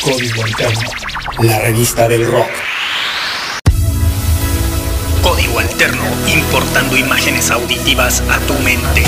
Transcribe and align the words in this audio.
Código 0.00 0.44
Alterno, 0.44 0.88
la 1.40 1.58
revista 1.58 2.06
del 2.06 2.24
rock. 2.30 2.46
Código 5.24 5.58
Alterno, 5.58 6.04
importando 6.28 6.96
imágenes 6.96 7.50
auditivas 7.50 8.22
a 8.30 8.38
tu 8.46 8.54
mente. 8.60 9.02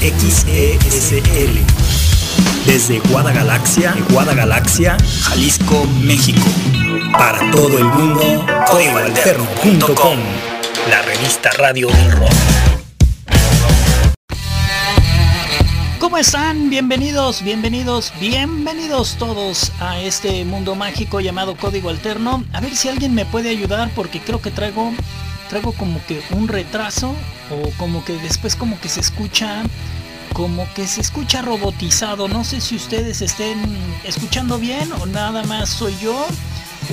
XESL. 0.00 1.60
Desde 2.66 2.98
Guadagalaxia, 3.08 3.94
Guadagalaxia, 4.10 4.96
Jalisco, 5.22 5.86
México. 6.02 6.48
Para 7.12 7.52
todo 7.52 7.78
el 7.78 7.84
mundo, 7.84 8.44
códigoalterno.com. 8.68 10.18
La 10.90 11.02
revista 11.02 11.50
radio 11.52 11.86
del 11.86 12.10
rock. 12.10 12.61
¿Cómo 16.12 16.20
están? 16.20 16.68
Bienvenidos, 16.68 17.42
bienvenidos, 17.42 18.12
bienvenidos 18.20 19.16
todos 19.16 19.72
a 19.80 19.98
este 19.98 20.44
mundo 20.44 20.74
mágico 20.74 21.20
llamado 21.20 21.56
Código 21.56 21.88
Alterno. 21.88 22.44
A 22.52 22.60
ver 22.60 22.76
si 22.76 22.90
alguien 22.90 23.14
me 23.14 23.24
puede 23.24 23.48
ayudar 23.48 23.90
porque 23.96 24.20
creo 24.20 24.38
que 24.42 24.50
traigo 24.50 24.92
traigo 25.48 25.72
como 25.72 26.04
que 26.04 26.20
un 26.32 26.48
retraso 26.48 27.14
o 27.50 27.70
como 27.78 28.04
que 28.04 28.18
después 28.18 28.56
como 28.56 28.78
que 28.78 28.90
se 28.90 29.00
escucha 29.00 29.62
como 30.34 30.68
que 30.74 30.86
se 30.86 31.00
escucha 31.00 31.40
robotizado. 31.40 32.28
No 32.28 32.44
sé 32.44 32.60
si 32.60 32.76
ustedes 32.76 33.22
estén 33.22 33.58
escuchando 34.04 34.58
bien 34.58 34.92
o 34.92 35.06
nada 35.06 35.42
más 35.44 35.70
soy 35.70 35.96
yo 35.98 36.26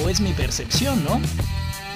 o 0.02 0.08
es 0.08 0.22
mi 0.22 0.32
percepción, 0.32 1.04
¿no? 1.04 1.20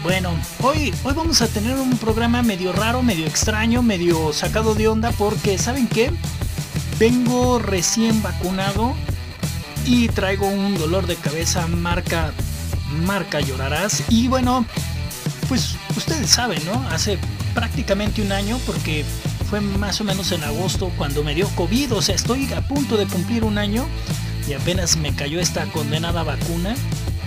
Bueno, 0.03 0.35
hoy, 0.61 0.93
hoy 1.05 1.13
vamos 1.13 1.41
a 1.41 1.47
tener 1.47 1.77
un 1.77 1.97
programa 1.97 2.43
medio 2.43 2.73
raro, 2.73 3.01
medio 3.01 3.25
extraño, 3.25 3.81
medio 3.81 4.33
sacado 4.33 4.75
de 4.75 4.89
onda 4.89 5.13
porque 5.13 5.57
¿saben 5.57 5.87
qué? 5.87 6.11
Vengo 7.03 7.59
recién 7.59 8.21
vacunado 8.21 8.93
y 9.85 10.07
traigo 10.07 10.47
un 10.47 10.77
dolor 10.77 11.05
de 11.05 11.17
cabeza 11.17 11.67
marca 11.67 12.31
marca 13.05 13.41
llorarás 13.41 14.05
y 14.07 14.29
bueno, 14.29 14.65
pues 15.49 15.75
ustedes 15.97 16.29
saben, 16.29 16.63
¿no? 16.65 16.71
Hace 16.91 17.19
prácticamente 17.53 18.21
un 18.21 18.31
año 18.31 18.57
porque 18.65 19.03
fue 19.49 19.59
más 19.59 19.99
o 19.99 20.05
menos 20.05 20.31
en 20.31 20.45
agosto 20.45 20.93
cuando 20.97 21.25
me 21.25 21.35
dio 21.35 21.49
COVID, 21.57 21.91
o 21.91 22.01
sea, 22.01 22.15
estoy 22.15 22.53
a 22.53 22.65
punto 22.69 22.95
de 22.95 23.05
cumplir 23.05 23.43
un 23.43 23.57
año 23.57 23.85
y 24.47 24.53
apenas 24.53 24.95
me 24.95 25.13
cayó 25.13 25.41
esta 25.41 25.65
condenada 25.73 26.23
vacuna 26.23 26.73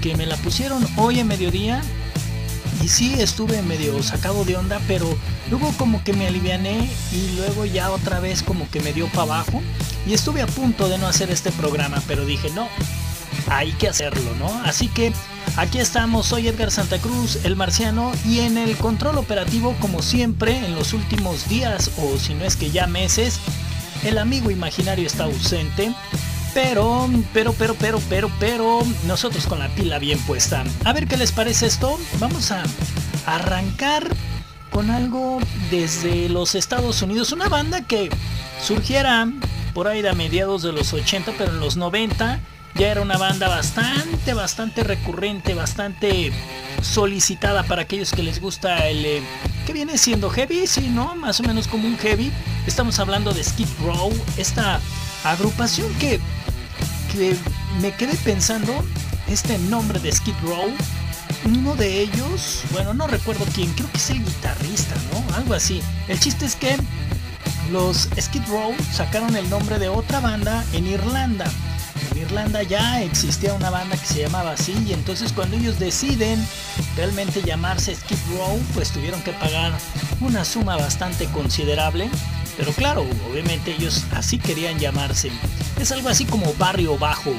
que 0.00 0.16
me 0.16 0.24
la 0.24 0.38
pusieron 0.38 0.88
hoy 0.96 1.20
en 1.20 1.26
mediodía 1.26 1.82
y 2.82 2.88
sí 2.88 3.14
estuve 3.18 3.62
medio 3.62 4.02
sacado 4.02 4.44
de 4.44 4.56
onda, 4.56 4.80
pero 4.86 5.06
luego 5.50 5.72
como 5.76 6.02
que 6.04 6.12
me 6.12 6.26
aliviané 6.26 6.90
y 7.12 7.36
luego 7.36 7.64
ya 7.64 7.90
otra 7.90 8.20
vez 8.20 8.42
como 8.42 8.68
que 8.70 8.80
me 8.80 8.92
dio 8.92 9.06
para 9.08 9.22
abajo 9.22 9.62
y 10.06 10.14
estuve 10.14 10.42
a 10.42 10.46
punto 10.46 10.88
de 10.88 10.98
no 10.98 11.06
hacer 11.06 11.30
este 11.30 11.52
programa, 11.52 12.02
pero 12.06 12.24
dije, 12.24 12.50
no, 12.50 12.68
hay 13.48 13.72
que 13.72 13.88
hacerlo, 13.88 14.34
¿no? 14.38 14.48
Así 14.64 14.88
que 14.88 15.12
aquí 15.56 15.78
estamos, 15.78 16.26
soy 16.26 16.48
Edgar 16.48 16.70
Santa 16.70 16.98
Cruz, 16.98 17.38
el 17.44 17.56
marciano, 17.56 18.12
y 18.24 18.40
en 18.40 18.58
el 18.58 18.76
control 18.76 19.18
operativo, 19.18 19.74
como 19.80 20.02
siempre, 20.02 20.58
en 20.64 20.74
los 20.74 20.92
últimos 20.92 21.48
días, 21.48 21.90
o 21.98 22.18
si 22.18 22.34
no 22.34 22.44
es 22.44 22.56
que 22.56 22.70
ya 22.70 22.86
meses, 22.86 23.40
el 24.04 24.18
amigo 24.18 24.50
imaginario 24.50 25.06
está 25.06 25.24
ausente. 25.24 25.92
Pero, 26.56 27.06
pero, 27.34 27.52
pero, 27.52 27.74
pero, 27.74 28.00
pero, 28.08 28.30
pero, 28.40 28.82
nosotros 29.04 29.46
con 29.46 29.58
la 29.58 29.68
pila 29.74 29.98
bien 29.98 30.18
puesta. 30.20 30.64
A 30.86 30.94
ver 30.94 31.06
qué 31.06 31.18
les 31.18 31.30
parece 31.30 31.66
esto. 31.66 31.98
Vamos 32.18 32.50
a 32.50 32.62
arrancar 33.26 34.08
con 34.70 34.90
algo 34.90 35.38
desde 35.70 36.30
los 36.30 36.54
Estados 36.54 37.02
Unidos. 37.02 37.32
Una 37.32 37.50
banda 37.50 37.82
que 37.82 38.08
surgiera 38.58 39.28
por 39.74 39.86
ahí 39.86 40.04
a 40.06 40.14
mediados 40.14 40.62
de 40.62 40.72
los 40.72 40.94
80, 40.94 41.34
pero 41.36 41.50
en 41.52 41.60
los 41.60 41.76
90 41.76 42.40
ya 42.74 42.90
era 42.90 43.02
una 43.02 43.18
banda 43.18 43.48
bastante, 43.48 44.32
bastante 44.32 44.82
recurrente, 44.82 45.52
bastante 45.52 46.32
solicitada 46.80 47.64
para 47.64 47.82
aquellos 47.82 48.12
que 48.12 48.22
les 48.22 48.40
gusta 48.40 48.88
el... 48.88 49.04
Eh, 49.04 49.22
que 49.66 49.74
viene 49.74 49.98
siendo 49.98 50.30
heavy, 50.30 50.66
sí, 50.66 50.88
¿no? 50.88 51.16
Más 51.16 51.38
o 51.40 51.42
menos 51.42 51.68
como 51.68 51.86
un 51.86 51.98
heavy. 51.98 52.32
Estamos 52.66 52.98
hablando 52.98 53.34
de 53.34 53.44
Skid 53.44 53.68
Row, 53.84 54.10
esta 54.38 54.80
agrupación 55.24 55.92
que, 55.94 56.20
me 57.80 57.92
quedé 57.92 58.14
pensando, 58.16 58.72
este 59.28 59.58
nombre 59.58 59.98
de 60.00 60.12
Skid 60.12 60.34
Row, 60.42 60.70
uno 61.44 61.74
de 61.76 62.00
ellos, 62.00 62.62
bueno, 62.72 62.94
no 62.94 63.06
recuerdo 63.06 63.44
quién, 63.54 63.72
creo 63.72 63.90
que 63.90 63.98
es 63.98 64.10
el 64.10 64.24
guitarrista, 64.24 64.94
¿no? 65.12 65.36
Algo 65.36 65.54
así. 65.54 65.80
El 66.08 66.18
chiste 66.20 66.46
es 66.46 66.56
que 66.56 66.76
los 67.70 68.08
Skid 68.20 68.46
Row 68.48 68.74
sacaron 68.92 69.34
el 69.36 69.48
nombre 69.50 69.78
de 69.78 69.88
otra 69.88 70.20
banda 70.20 70.64
en 70.72 70.86
Irlanda. 70.86 71.50
En 72.12 72.18
Irlanda 72.18 72.62
ya 72.62 73.02
existía 73.02 73.54
una 73.54 73.70
banda 73.70 73.96
que 73.96 74.06
se 74.06 74.20
llamaba 74.22 74.52
así 74.52 74.74
y 74.86 74.92
entonces 74.92 75.32
cuando 75.32 75.56
ellos 75.56 75.78
deciden 75.78 76.44
realmente 76.96 77.42
llamarse 77.42 77.94
Skid 77.94 78.18
Row, 78.36 78.60
pues 78.74 78.90
tuvieron 78.90 79.22
que 79.22 79.32
pagar 79.32 79.72
una 80.20 80.44
suma 80.44 80.76
bastante 80.76 81.26
considerable. 81.26 82.08
Pero 82.56 82.72
claro, 82.72 83.06
obviamente 83.30 83.74
ellos 83.74 84.04
así 84.12 84.38
querían 84.38 84.78
llamarse. 84.78 85.30
Es 85.80 85.92
algo 85.92 86.08
así 86.08 86.24
como 86.24 86.52
Barrio 86.54 86.96
Bajo. 86.98 87.32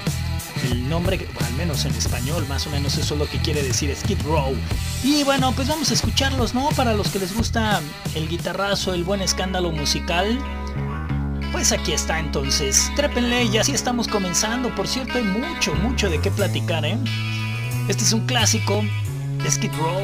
El 0.72 0.90
nombre, 0.90 1.28
al 1.46 1.54
menos 1.54 1.86
en 1.86 1.94
español, 1.94 2.46
más 2.48 2.66
o 2.68 2.70
menos 2.70 2.98
eso 2.98 3.14
es 3.14 3.20
lo 3.20 3.28
que 3.28 3.38
quiere 3.40 3.62
decir 3.62 3.96
Skid 3.96 4.22
Row. 4.24 4.56
Y 5.04 5.24
bueno, 5.24 5.52
pues 5.54 5.68
vamos 5.68 5.92
a 5.92 5.94
escucharlos, 5.94 6.54
¿no? 6.54 6.70
Para 6.70 6.94
los 6.94 7.10
que 7.10 7.20
les 7.20 7.36
gusta 7.36 7.82
el 8.16 8.28
guitarrazo, 8.28 8.94
el 8.94 9.04
buen 9.04 9.22
escándalo 9.22 9.72
musical. 9.72 10.40
Pues 11.52 11.72
aquí 11.72 11.94
está 11.94 12.20
entonces, 12.20 12.92
trépenle 12.96 13.46
y 13.46 13.58
así 13.58 13.72
estamos 13.72 14.08
comenzando. 14.08 14.74
Por 14.76 14.88
cierto, 14.88 15.18
hay 15.18 15.24
mucho, 15.24 15.74
mucho 15.76 16.10
de 16.10 16.20
qué 16.20 16.32
platicar, 16.32 16.86
¿eh? 16.86 16.98
Este 17.88 18.04
es 18.04 18.14
un 18.14 18.26
clásico 18.26 18.84
de 19.44 19.52
Skid 19.52 19.72
Row. 19.74 20.02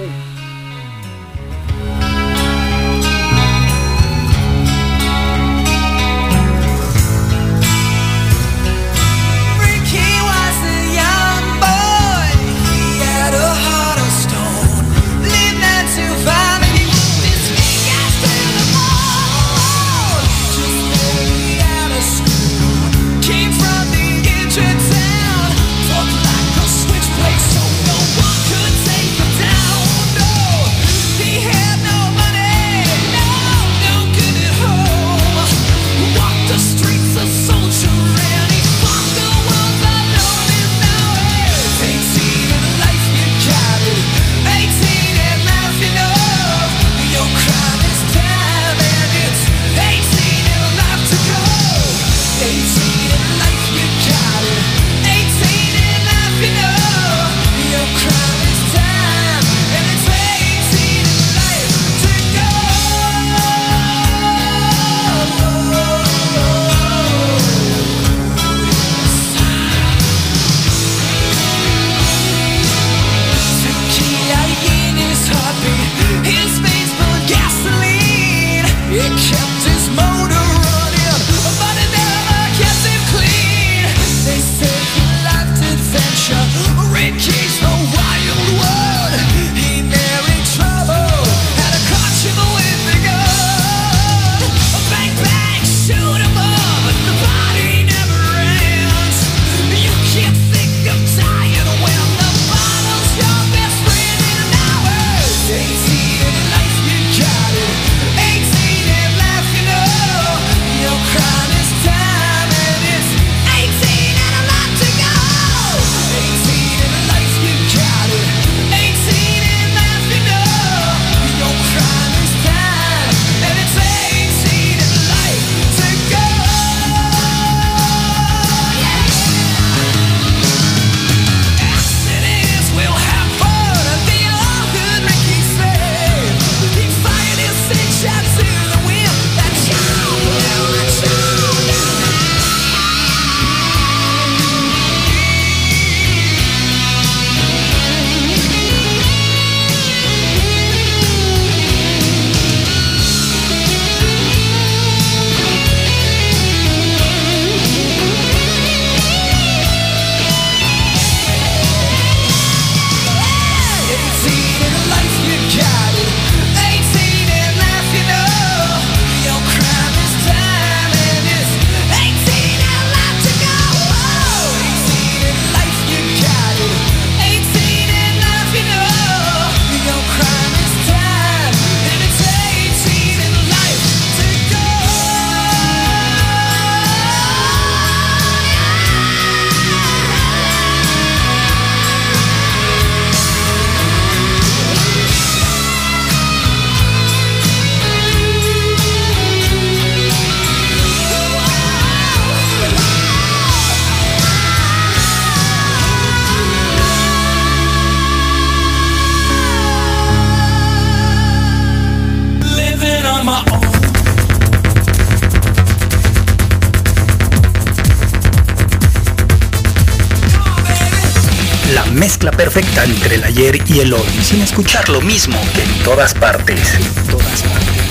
Y 223.73 223.79
el 223.79 223.91
hoy, 223.91 224.07
sin 224.21 224.41
escuchar 224.41 224.87
lo 224.89 225.01
mismo 225.01 225.35
que 225.55 225.63
en 225.63 225.83
todas 225.83 226.13
partes. 226.13 226.75
En 226.75 227.07
todas 227.07 227.41
partes. 227.41 227.83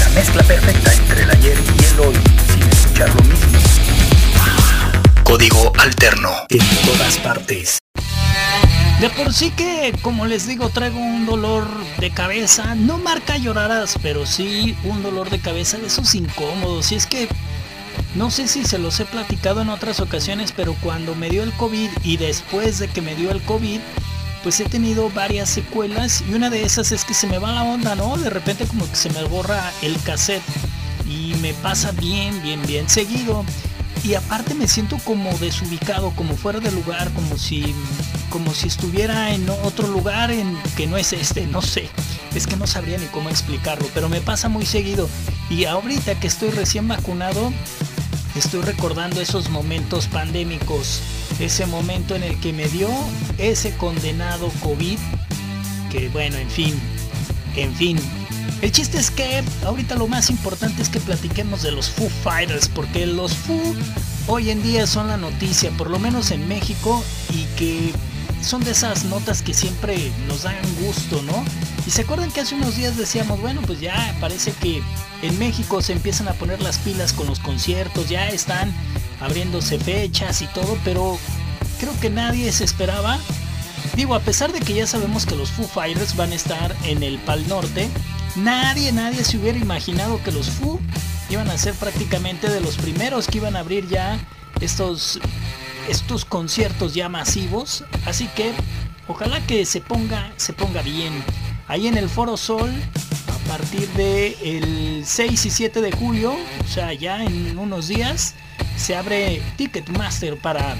La 0.00 0.08
mezcla 0.10 0.42
perfecta 0.42 0.92
entre 0.92 1.22
el 1.22 1.30
ayer 1.30 1.58
y 1.58 1.84
el 1.84 2.00
hoy, 2.00 2.14
sin 2.52 2.62
escuchar 2.62 3.08
lo 3.08 3.22
mismo. 3.22 3.58
Código 5.22 5.72
alterno. 5.78 6.30
En 6.50 6.66
todas 6.84 7.16
partes. 7.18 7.78
De 9.00 9.08
por 9.10 9.32
sí 9.32 9.50
que, 9.50 9.94
como 10.02 10.26
les 10.26 10.46
digo, 10.46 10.68
traigo 10.68 10.98
un 10.98 11.24
dolor 11.24 11.66
de 11.98 12.10
cabeza, 12.10 12.74
no 12.74 12.98
marca 12.98 13.38
lloraras, 13.38 13.96
pero 14.02 14.26
sí 14.26 14.76
un 14.84 15.02
dolor 15.02 15.30
de 15.30 15.40
cabeza 15.40 15.78
de 15.78 15.86
esos 15.86 16.14
incómodos. 16.14 16.92
Y 16.92 16.96
es 16.96 17.06
que, 17.06 17.28
no 18.14 18.30
sé 18.30 18.46
si 18.46 18.64
se 18.64 18.78
los 18.78 19.00
he 19.00 19.04
platicado 19.04 19.60
en 19.60 19.68
otras 19.68 20.00
ocasiones, 20.00 20.52
pero 20.54 20.74
cuando 20.80 21.14
me 21.14 21.30
dio 21.30 21.42
el 21.42 21.52
COVID 21.52 21.90
y 22.02 22.16
después 22.16 22.78
de 22.78 22.88
que 22.88 23.02
me 23.02 23.14
dio 23.14 23.30
el 23.30 23.42
COVID, 23.42 23.80
pues 24.42 24.60
he 24.60 24.64
tenido 24.64 25.10
varias 25.10 25.48
secuelas 25.48 26.22
y 26.28 26.34
una 26.34 26.50
de 26.50 26.64
esas 26.64 26.92
es 26.92 27.04
que 27.04 27.14
se 27.14 27.26
me 27.26 27.38
va 27.38 27.52
la 27.52 27.64
onda, 27.64 27.94
¿no? 27.94 28.16
De 28.16 28.30
repente 28.30 28.66
como 28.66 28.88
que 28.88 28.96
se 28.96 29.10
me 29.10 29.24
borra 29.24 29.72
el 29.82 29.98
cassette 30.02 30.42
y 31.08 31.34
me 31.40 31.54
pasa 31.54 31.92
bien, 31.92 32.40
bien, 32.42 32.60
bien 32.66 32.88
seguido 32.88 33.44
y 34.04 34.14
aparte 34.14 34.54
me 34.54 34.68
siento 34.68 34.98
como 34.98 35.36
desubicado, 35.38 36.10
como 36.14 36.36
fuera 36.36 36.60
de 36.60 36.70
lugar, 36.70 37.10
como 37.14 37.38
si, 37.38 37.74
como 38.28 38.52
si 38.52 38.68
estuviera 38.68 39.32
en 39.34 39.48
otro 39.48 39.88
lugar 39.88 40.30
en 40.30 40.58
que 40.76 40.86
no 40.86 40.98
es 40.98 41.14
este, 41.14 41.46
no 41.46 41.62
sé. 41.62 41.88
Es 42.34 42.46
que 42.46 42.56
no 42.56 42.66
sabría 42.66 42.98
ni 42.98 43.06
cómo 43.06 43.30
explicarlo, 43.30 43.88
pero 43.94 44.10
me 44.10 44.20
pasa 44.20 44.50
muy 44.50 44.66
seguido. 44.66 45.08
Y 45.48 45.64
ahorita 45.64 46.20
que 46.20 46.26
estoy 46.26 46.50
recién 46.50 46.86
vacunado, 46.86 47.50
estoy 48.34 48.62
recordando 48.62 49.20
esos 49.20 49.50
momentos 49.50 50.06
pandémicos, 50.06 51.00
ese 51.38 51.66
momento 51.66 52.14
en 52.14 52.22
el 52.22 52.38
que 52.40 52.52
me 52.52 52.68
dio 52.68 52.88
ese 53.38 53.76
condenado 53.76 54.50
COVID, 54.62 54.98
que 55.90 56.08
bueno, 56.08 56.36
en 56.36 56.50
fin, 56.50 56.74
en 57.56 57.74
fin, 57.74 57.98
el 58.62 58.72
chiste 58.72 58.98
es 58.98 59.10
que 59.10 59.42
ahorita 59.64 59.94
lo 59.96 60.08
más 60.08 60.30
importante 60.30 60.82
es 60.82 60.88
que 60.88 61.00
platiquemos 61.00 61.62
de 61.62 61.70
los 61.70 61.90
Foo 61.90 62.08
Fighters, 62.08 62.68
porque 62.68 63.06
los 63.06 63.34
Foo 63.34 63.74
hoy 64.26 64.50
en 64.50 64.62
día 64.62 64.86
son 64.86 65.08
la 65.08 65.16
noticia, 65.16 65.70
por 65.72 65.90
lo 65.90 65.98
menos 65.98 66.30
en 66.30 66.48
México, 66.48 67.04
y 67.30 67.44
que 67.56 67.92
son 68.44 68.62
de 68.62 68.72
esas 68.72 69.04
notas 69.04 69.42
que 69.42 69.54
siempre 69.54 70.12
nos 70.28 70.42
dan 70.42 70.56
gusto, 70.80 71.22
¿no? 71.22 71.44
Y 71.86 71.90
se 71.90 72.02
acuerdan 72.02 72.30
que 72.30 72.40
hace 72.40 72.54
unos 72.54 72.76
días 72.76 72.96
decíamos, 72.96 73.40
bueno, 73.40 73.60
pues 73.66 73.80
ya 73.80 74.16
parece 74.20 74.52
que 74.52 74.82
en 75.22 75.38
México 75.38 75.82
se 75.82 75.92
empiezan 75.92 76.28
a 76.28 76.34
poner 76.34 76.62
las 76.62 76.78
pilas 76.78 77.12
con 77.12 77.26
los 77.26 77.40
conciertos, 77.40 78.08
ya 78.08 78.28
están 78.28 78.72
abriéndose 79.20 79.78
fechas 79.78 80.42
y 80.42 80.46
todo, 80.48 80.78
pero 80.84 81.18
creo 81.78 81.98
que 82.00 82.10
nadie 82.10 82.52
se 82.52 82.64
esperaba. 82.64 83.18
Digo, 83.96 84.14
a 84.14 84.20
pesar 84.20 84.52
de 84.52 84.60
que 84.60 84.74
ya 84.74 84.86
sabemos 84.86 85.26
que 85.26 85.36
los 85.36 85.50
Foo 85.50 85.66
Fighters 85.66 86.16
van 86.16 86.32
a 86.32 86.34
estar 86.34 86.74
en 86.84 87.02
el 87.02 87.18
Pal 87.18 87.46
Norte, 87.48 87.88
Nadie, 88.36 88.90
nadie 88.90 89.22
se 89.22 89.36
hubiera 89.38 89.58
imaginado 89.58 90.20
que 90.24 90.32
los 90.32 90.50
Foo 90.50 90.80
iban 91.30 91.48
a 91.50 91.58
ser 91.58 91.74
prácticamente 91.74 92.48
de 92.48 92.60
los 92.60 92.76
primeros 92.76 93.28
que 93.28 93.38
iban 93.38 93.54
a 93.54 93.60
abrir 93.60 93.88
ya 93.88 94.18
estos, 94.60 95.20
estos 95.88 96.24
conciertos 96.24 96.94
ya 96.94 97.08
masivos. 97.08 97.84
Así 98.06 98.28
que 98.28 98.52
ojalá 99.08 99.40
que 99.46 99.64
se 99.66 99.80
ponga, 99.80 100.32
se 100.36 100.52
ponga 100.52 100.82
bien. 100.82 101.12
Ahí 101.68 101.86
en 101.86 101.96
el 101.96 102.08
Foro 102.08 102.36
Sol, 102.36 102.70
a 103.28 103.48
partir 103.48 103.88
del 103.90 104.36
el 104.42 105.02
6 105.06 105.46
y 105.46 105.50
7 105.50 105.80
de 105.80 105.92
julio, 105.92 106.34
o 106.34 106.68
sea, 106.68 106.92
ya 106.92 107.22
en 107.22 107.58
unos 107.58 107.88
días, 107.88 108.34
se 108.76 108.96
abre 108.96 109.42
Ticketmaster 109.56 110.36
para 110.38 110.76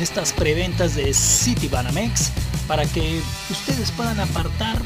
estas 0.00 0.32
preventas 0.32 0.94
de 0.94 1.12
City 1.12 1.68
Banamex 1.68 2.30
para 2.68 2.84
que 2.84 3.20
ustedes 3.50 3.90
puedan 3.90 4.20
apartar 4.20 4.80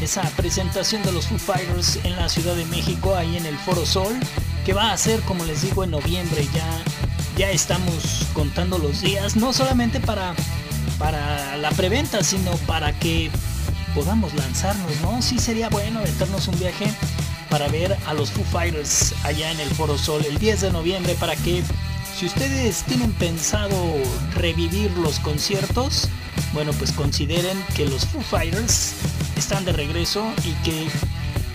esa 0.00 0.22
presentación 0.36 1.02
de 1.02 1.12
los 1.12 1.26
Foo 1.26 1.38
Fighters 1.38 1.98
en 2.04 2.16
la 2.16 2.28
Ciudad 2.28 2.54
de 2.54 2.64
México, 2.66 3.14
ahí 3.14 3.36
en 3.36 3.46
el 3.46 3.58
Foro 3.58 3.84
Sol, 3.84 4.14
que 4.64 4.72
va 4.72 4.92
a 4.92 4.96
ser, 4.96 5.20
como 5.22 5.44
les 5.44 5.62
digo, 5.62 5.84
en 5.84 5.90
noviembre. 5.90 6.48
Ya, 6.54 6.82
ya 7.36 7.50
estamos 7.50 8.26
contando 8.32 8.78
los 8.78 9.00
días, 9.00 9.36
no 9.36 9.52
solamente 9.52 10.00
para, 10.00 10.34
para 10.98 11.56
la 11.56 11.70
preventa, 11.70 12.22
sino 12.22 12.52
para 12.66 12.98
que 12.98 13.30
podamos 13.94 14.34
lanzarnos, 14.34 15.00
¿no? 15.02 15.22
Sí 15.22 15.38
sería 15.38 15.68
bueno 15.68 16.00
meternos 16.00 16.48
un 16.48 16.58
viaje 16.58 16.92
para 17.50 17.68
ver 17.68 17.96
a 18.06 18.14
los 18.14 18.30
Foo 18.30 18.44
Fighters 18.44 19.14
allá 19.24 19.50
en 19.50 19.60
el 19.60 19.70
Foro 19.70 19.96
Sol 19.96 20.24
el 20.28 20.38
10 20.38 20.60
de 20.62 20.72
noviembre 20.72 21.14
para 21.20 21.36
que 21.36 21.62
si 22.16 22.26
ustedes 22.26 22.82
tienen 22.84 23.12
pensado 23.12 23.76
revivir 24.34 24.90
los 24.98 25.18
conciertos, 25.20 26.08
bueno, 26.52 26.72
pues 26.72 26.92
consideren 26.92 27.56
que 27.74 27.86
los 27.86 28.06
Foo 28.06 28.22
Fighters 28.22 28.94
están 29.36 29.64
de 29.64 29.72
regreso 29.72 30.32
y 30.44 30.52
que 30.64 30.88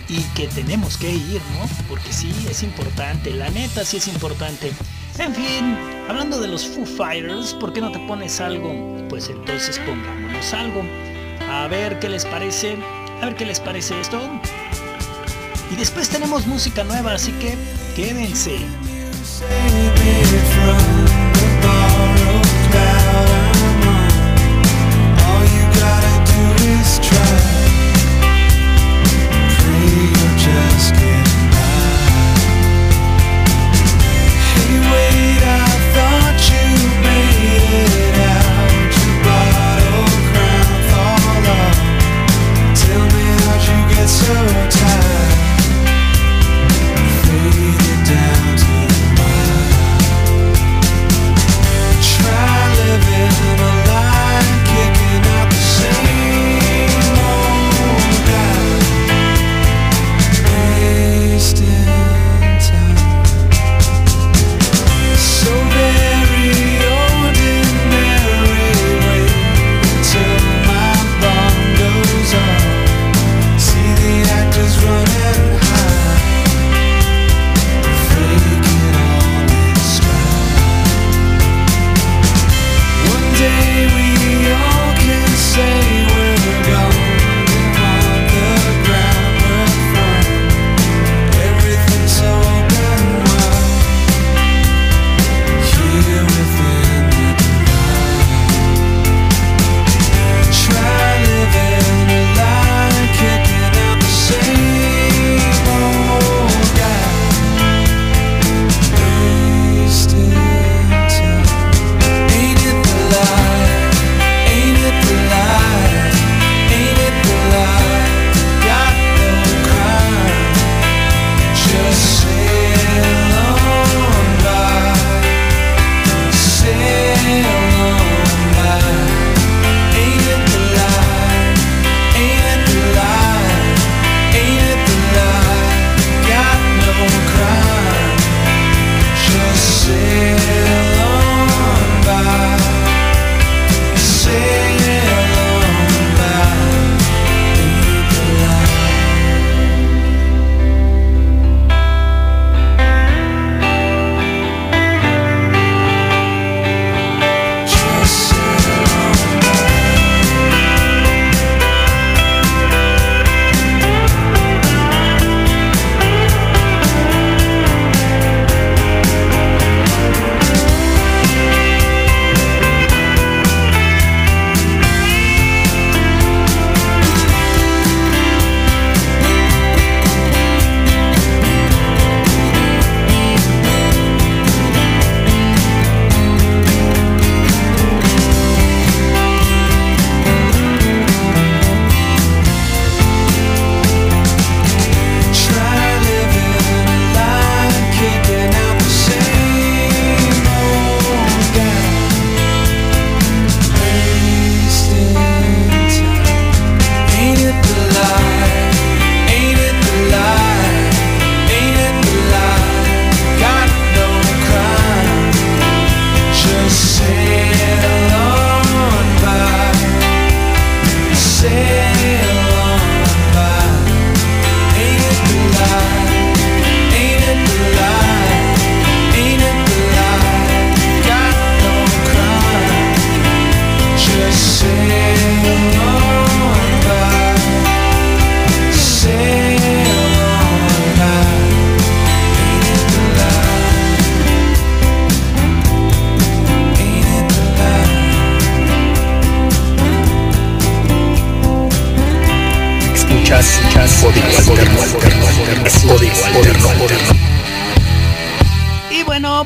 y 0.08 0.22
que 0.34 0.48
tenemos 0.48 0.96
que 0.96 1.12
ir, 1.12 1.40
¿no? 1.54 1.68
Porque 1.88 2.12
sí, 2.12 2.34
es 2.50 2.64
importante, 2.64 3.30
la 3.30 3.48
neta 3.48 3.84
sí 3.84 3.98
es 3.98 4.08
importante. 4.08 4.72
En 5.18 5.34
fin, 5.34 5.76
hablando 6.08 6.40
de 6.40 6.48
los 6.48 6.66
Foo 6.66 6.86
Fighters, 6.86 7.54
¿por 7.54 7.72
qué 7.72 7.80
no 7.80 7.92
te 7.92 7.98
pones 8.00 8.40
algo? 8.40 8.72
Pues 9.08 9.28
entonces 9.28 9.78
pongámonos 9.80 10.54
algo. 10.54 10.82
A 11.50 11.66
ver 11.68 11.98
qué 11.98 12.08
les 12.08 12.24
parece, 12.24 12.76
a 13.20 13.26
ver 13.26 13.36
qué 13.36 13.44
les 13.44 13.60
parece 13.60 14.00
esto. 14.00 14.20
Y 15.70 15.76
después 15.76 16.08
tenemos 16.08 16.46
música 16.46 16.84
nueva, 16.84 17.14
así 17.14 17.32
que 17.32 17.54
quédense. 17.94 18.58
tired, 19.40 20.48
faded 20.52 21.62
down 21.62 22.10
so 44.20 44.79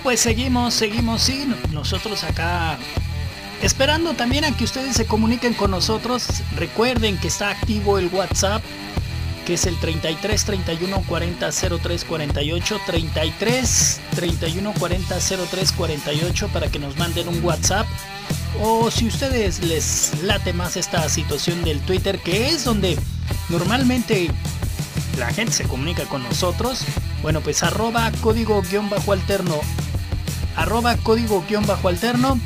Pues 0.03 0.21
seguimos, 0.21 0.75
seguimos, 0.75 1.23
sí, 1.23 1.47
nosotros 1.73 2.25
acá 2.25 2.79
esperando 3.63 4.15
también 4.15 4.45
a 4.45 4.55
que 4.55 4.65
ustedes 4.65 4.97
se 4.97 5.07
comuniquen 5.07 5.55
con 5.55 5.71
nosotros. 5.71 6.27
Recuerden 6.57 7.17
que 7.17 7.29
está 7.29 7.51
activo 7.51 7.99
el 7.99 8.09
WhatsApp 8.09 8.63
que 9.47 9.55
es 9.55 9.67
el 9.67 9.79
33 9.79 10.45
31 10.45 11.03
40 11.07 11.51
03 11.51 12.05
48 12.05 12.81
33 12.87 14.01
31 14.15 14.73
40 14.73 15.19
03 15.51 15.73
48 15.73 16.49
para 16.49 16.69
que 16.69 16.79
nos 16.79 16.97
manden 16.97 17.29
un 17.29 17.45
WhatsApp 17.45 17.87
o 18.63 18.91
si 18.91 19.07
ustedes 19.07 19.63
les 19.63 20.13
late 20.23 20.55
más 20.55 20.77
esta 20.77 21.07
situación 21.11 21.63
del 21.63 21.79
Twitter 21.81 22.19
que 22.21 22.49
es 22.49 22.65
donde 22.65 22.99
normalmente 23.51 24.31
la 25.19 25.31
gente 25.33 25.53
se 25.53 25.65
comunica 25.65 26.05
con 26.05 26.23
nosotros 26.23 26.81
bueno 27.21 27.43
pues 27.43 27.63
arroba 27.63 28.11
código 28.23 28.63
guion 28.63 28.89
bajo 28.89 29.13
alterno 29.13 29.61
arroba 30.56 30.96
código 30.96 31.44
guion 31.49 31.66
bajo 31.66 31.88
alterno 31.88 32.38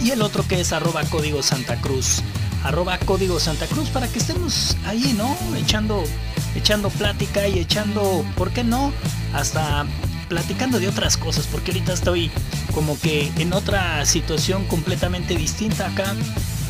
y 0.00 0.10
el 0.10 0.22
otro 0.22 0.46
que 0.46 0.60
es 0.60 0.72
arroba 0.72 1.02
código 1.04 1.42
Santa 1.42 1.80
Cruz 1.80 2.22
arroba 2.64 2.98
código 2.98 3.38
Santa 3.40 3.66
Cruz 3.66 3.88
para 3.90 4.08
que 4.08 4.18
estemos 4.18 4.76
ahí, 4.86 5.14
¿no? 5.16 5.36
Echando, 5.56 6.02
echando 6.54 6.90
plática 6.90 7.46
y 7.48 7.58
echando, 7.58 8.24
¿por 8.36 8.50
qué 8.50 8.64
no? 8.64 8.92
Hasta 9.34 9.86
platicando 10.28 10.78
de 10.78 10.88
otras 10.88 11.16
cosas, 11.16 11.46
porque 11.46 11.70
ahorita 11.70 11.94
estoy 11.94 12.30
como 12.74 12.98
que 13.00 13.32
en 13.36 13.52
otra 13.52 14.04
situación 14.04 14.64
completamente 14.66 15.34
distinta 15.34 15.86
acá 15.86 16.14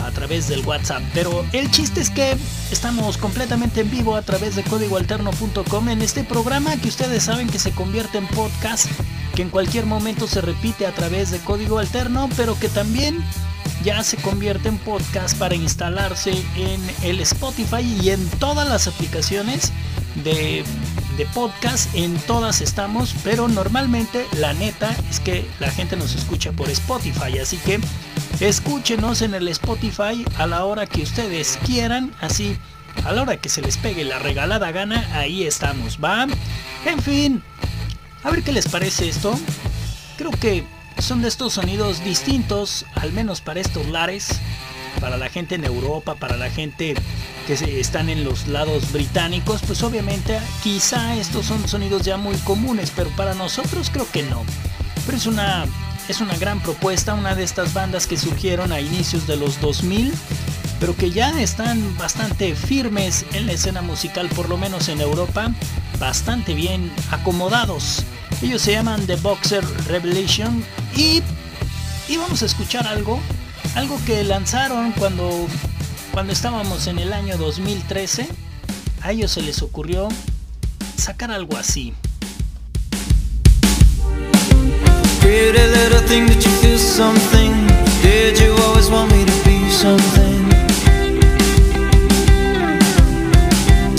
a 0.00 0.10
través 0.10 0.48
del 0.48 0.64
WhatsApp. 0.64 1.02
Pero 1.14 1.44
el 1.52 1.70
chiste 1.70 2.00
es 2.00 2.10
que 2.10 2.36
estamos 2.70 3.16
completamente 3.16 3.80
en 3.80 3.90
vivo 3.90 4.16
a 4.16 4.22
través 4.22 4.56
de 4.56 4.62
códigoalterno.com 4.64 5.88
en 5.88 6.02
este 6.02 6.24
programa 6.24 6.76
que 6.76 6.88
ustedes 6.88 7.24
saben 7.24 7.48
que 7.48 7.58
se 7.58 7.72
convierte 7.72 8.18
en 8.18 8.26
podcast, 8.28 8.86
que 9.34 9.42
en 9.42 9.50
cualquier 9.50 9.86
momento 9.86 10.26
se 10.26 10.40
repite 10.40 10.86
a 10.86 10.92
través 10.92 11.30
de 11.30 11.38
código 11.38 11.78
alterno, 11.78 12.28
pero 12.36 12.58
que 12.58 12.68
también 12.68 13.24
ya 13.84 14.02
se 14.02 14.16
convierte 14.16 14.68
en 14.68 14.78
podcast 14.78 15.38
para 15.38 15.54
instalarse 15.54 16.32
en 16.56 16.80
el 17.02 17.20
Spotify 17.20 17.82
y 18.02 18.10
en 18.10 18.28
todas 18.38 18.68
las 18.68 18.88
aplicaciones 18.88 19.72
de, 20.24 20.64
podcast. 21.34 21.92
En 21.94 22.16
todas 22.20 22.60
estamos, 22.60 23.14
pero 23.24 23.48
normalmente 23.48 24.26
la 24.36 24.52
neta 24.52 24.94
es 25.10 25.18
que 25.18 25.44
la 25.58 25.70
gente 25.70 25.96
nos 25.96 26.14
escucha 26.14 26.52
por 26.52 26.70
Spotify. 26.70 27.38
Así 27.40 27.56
que 27.56 27.80
escúchenos 28.40 29.22
en 29.22 29.34
el 29.34 29.48
Spotify 29.48 30.24
a 30.36 30.46
la 30.46 30.64
hora 30.64 30.86
que 30.86 31.02
ustedes 31.02 31.58
quieran. 31.64 32.14
Así, 32.20 32.56
a 33.04 33.12
la 33.12 33.22
hora 33.22 33.36
que 33.36 33.48
se 33.48 33.62
les 33.62 33.76
pegue 33.76 34.04
la 34.04 34.18
regalada 34.18 34.70
gana, 34.72 35.08
ahí 35.14 35.44
estamos, 35.44 35.98
¿va? 36.02 36.26
En 36.84 37.02
fin, 37.02 37.42
a 38.22 38.30
ver 38.30 38.42
qué 38.42 38.52
les 38.52 38.68
parece 38.68 39.08
esto. 39.08 39.38
Creo 40.16 40.30
que 40.30 40.64
son 40.98 41.22
de 41.22 41.28
estos 41.28 41.54
sonidos 41.54 42.02
distintos, 42.04 42.84
al 42.94 43.12
menos 43.12 43.40
para 43.40 43.60
estos 43.60 43.86
lares, 43.86 44.28
para 45.00 45.16
la 45.16 45.28
gente 45.28 45.54
en 45.54 45.64
Europa, 45.64 46.14
para 46.14 46.36
la 46.36 46.50
gente 46.50 46.94
que 47.46 47.80
están 47.80 48.08
en 48.08 48.24
los 48.24 48.48
lados 48.48 48.92
británicos, 48.92 49.62
pues 49.66 49.82
obviamente 49.82 50.38
quizá 50.62 51.16
estos 51.16 51.46
son 51.46 51.66
sonidos 51.68 52.02
ya 52.02 52.16
muy 52.16 52.36
comunes, 52.38 52.92
pero 52.94 53.10
para 53.10 53.34
nosotros 53.34 53.90
creo 53.90 54.10
que 54.10 54.22
no. 54.24 54.44
Pero 55.06 55.16
es 55.16 55.26
una, 55.26 55.64
es 56.08 56.20
una 56.22 56.36
gran 56.36 56.60
propuesta, 56.60 57.12
una 57.12 57.34
de 57.34 57.44
estas 57.44 57.74
bandas 57.74 58.06
que 58.06 58.16
surgieron 58.16 58.72
a 58.72 58.80
inicios 58.80 59.26
de 59.26 59.36
los 59.36 59.60
2000, 59.60 60.12
pero 60.80 60.96
que 60.96 61.10
ya 61.10 61.38
están 61.40 61.96
bastante 61.98 62.54
firmes 62.54 63.26
en 63.34 63.46
la 63.46 63.52
escena 63.52 63.82
musical, 63.82 64.28
por 64.30 64.48
lo 64.48 64.56
menos 64.56 64.88
en 64.88 65.02
Europa, 65.02 65.52
bastante 65.98 66.54
bien 66.54 66.90
acomodados. 67.10 68.04
Ellos 68.40 68.62
se 68.62 68.72
llaman 68.72 69.06
The 69.06 69.16
Boxer 69.16 69.64
Revelation 69.86 70.64
y, 70.96 71.22
y 72.08 72.16
vamos 72.16 72.42
a 72.42 72.46
escuchar 72.46 72.86
algo, 72.86 73.20
algo 73.74 74.00
que 74.06 74.24
lanzaron 74.24 74.92
cuando, 74.92 75.46
cuando 76.12 76.32
estábamos 76.32 76.86
en 76.86 76.98
el 76.98 77.12
año 77.12 77.36
2013. 77.36 78.28
A 79.02 79.12
ellos 79.12 79.32
se 79.32 79.42
les 79.42 79.60
ocurrió 79.60 80.08
sacar 80.96 81.30
algo 81.30 81.56
así. 81.58 81.92
Pretty 85.28 85.66
little 85.76 86.00
thing 86.08 86.24
that 86.28 86.42
you 86.42 86.50
feel 86.62 86.78
something. 86.78 87.52
Did 88.00 88.40
you 88.40 88.50
always 88.64 88.88
want 88.88 89.12
me 89.12 89.26
to 89.26 89.36
be 89.44 89.58
something? 89.68 90.40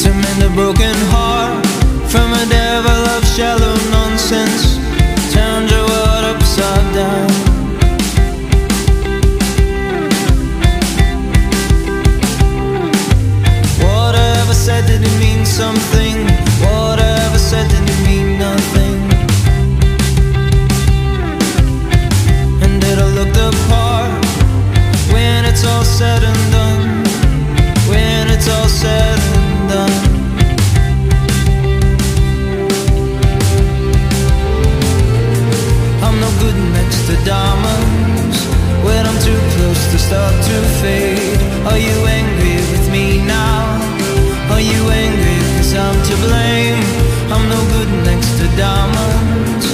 To 0.01 0.09
mend 0.09 0.41
a 0.41 0.49
broken 0.57 0.95
heart 1.13 1.63
from 2.09 2.33
a 2.33 2.45
devil 2.49 3.01
of 3.13 3.21
shallow 3.35 3.75
nonsense. 3.93 4.81
Turned 5.31 5.69
your 5.69 5.85
world 5.85 6.25
upside 6.33 6.87
down. 6.97 7.29
Whatever 13.85 14.55
said 14.55 14.87
did 14.87 15.03
it 15.03 15.15
mean 15.19 15.45
something? 15.45 16.08
Said 25.99 26.23
and 26.23 26.43
done. 26.53 27.03
When 27.91 28.31
it's 28.31 28.47
all 28.47 28.69
said 28.69 29.19
and 29.35 29.69
done. 29.69 29.99
I'm 36.05 36.17
no 36.23 36.29
good 36.39 36.59
next 36.77 36.99
to 37.07 37.15
diamonds 37.25 38.37
When 38.87 39.01
I'm 39.09 39.19
too 39.27 39.41
close 39.55 39.83
to 39.91 39.99
start 40.07 40.35
to 40.49 40.55
fade 40.79 41.41
Are 41.69 41.81
you 41.87 41.97
angry 42.19 42.55
with 42.71 42.85
me 42.95 43.05
now? 43.27 43.59
Are 44.53 44.63
you 44.71 44.81
angry 45.03 45.37
cause 45.57 45.75
I'm 45.75 45.99
to 46.09 46.15
blame? 46.27 46.79
I'm 47.33 47.45
no 47.55 47.61
good 47.75 47.91
next 48.09 48.31
to 48.39 48.45
diamonds 48.55 49.65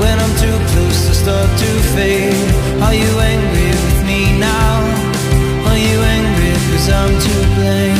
When 0.00 0.16
I'm 0.22 0.34
too 0.44 0.58
close 0.72 0.98
to 1.08 1.14
start 1.22 1.50
to 1.62 1.70
fade 1.92 2.48
Are 2.80 2.94
you 2.94 3.12
angry 3.20 3.73
to 7.34 7.54
blame? 7.56 7.93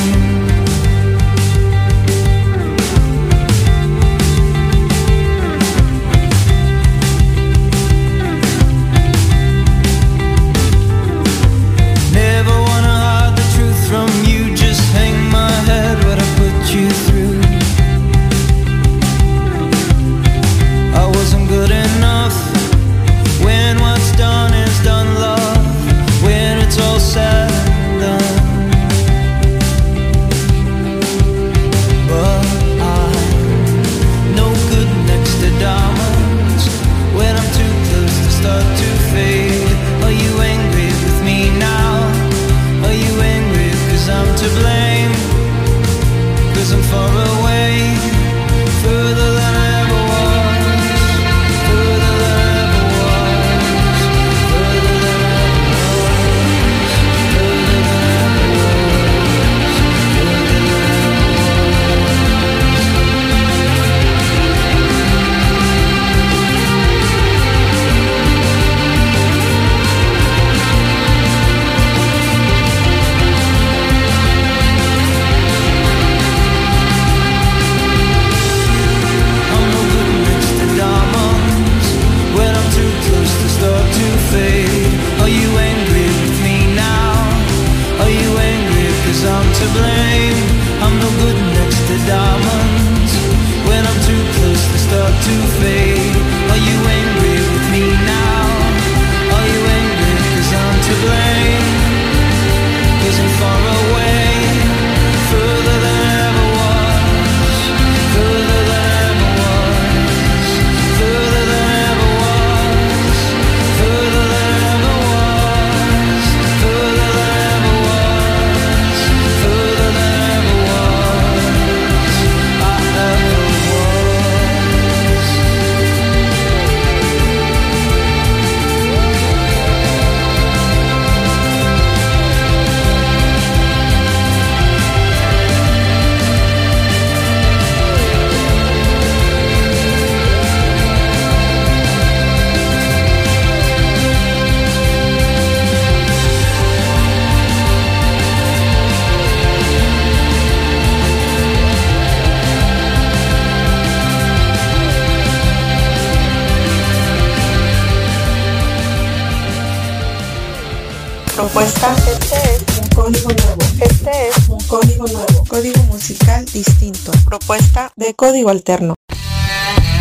De 168.04 168.14
código 168.14 168.50
alterno. 168.50 168.94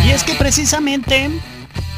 Y 0.04 0.10
es 0.10 0.22
que 0.24 0.34
precisamente 0.34 1.30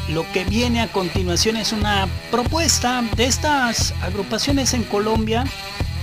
lo 0.09 0.25
que 0.31 0.45
viene 0.45 0.81
a 0.81 0.91
continuación 0.91 1.57
es 1.57 1.73
una 1.73 2.07
propuesta 2.31 3.03
de 3.17 3.25
estas 3.25 3.93
agrupaciones 4.01 4.73
en 4.73 4.83
Colombia 4.83 5.43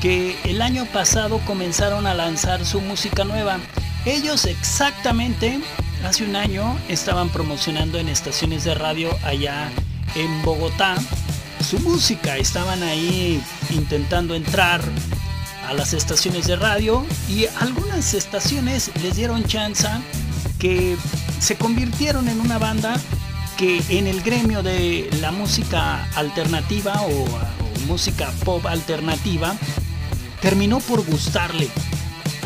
que 0.02 0.36
el 0.44 0.60
año 0.60 0.84
pasado 0.92 1.40
comenzaron 1.46 2.06
a 2.06 2.12
lanzar 2.12 2.66
su 2.66 2.82
música 2.82 3.24
nueva. 3.24 3.58
Ellos 4.04 4.44
exactamente 4.44 5.58
hace 6.04 6.24
un 6.24 6.36
año 6.36 6.76
estaban 6.90 7.30
promocionando 7.30 7.98
en 7.98 8.10
estaciones 8.10 8.64
de 8.64 8.74
radio 8.74 9.08
allá 9.24 9.70
en 10.14 10.42
Bogotá 10.42 10.96
su 11.64 11.78
música. 11.80 12.36
Estaban 12.36 12.82
ahí 12.82 13.42
intentando 13.70 14.34
entrar 14.34 14.82
a 15.68 15.74
las 15.74 15.92
estaciones 15.92 16.46
de 16.46 16.56
radio 16.56 17.04
y 17.28 17.46
algunas 17.60 18.14
estaciones 18.14 18.90
les 19.02 19.16
dieron 19.16 19.44
chance 19.44 19.88
que 20.58 20.96
se 21.40 21.56
convirtieron 21.56 22.28
en 22.28 22.40
una 22.40 22.58
banda 22.58 23.00
que 23.56 23.82
en 23.88 24.06
el 24.06 24.22
gremio 24.22 24.62
de 24.62 25.08
la 25.20 25.30
música 25.30 26.08
alternativa 26.14 27.02
o, 27.02 27.24
música 27.86 28.32
pop 28.44 28.64
alternativa 28.64 29.54
terminó 30.40 30.80
por 30.80 31.04
gustarle. 31.04 31.68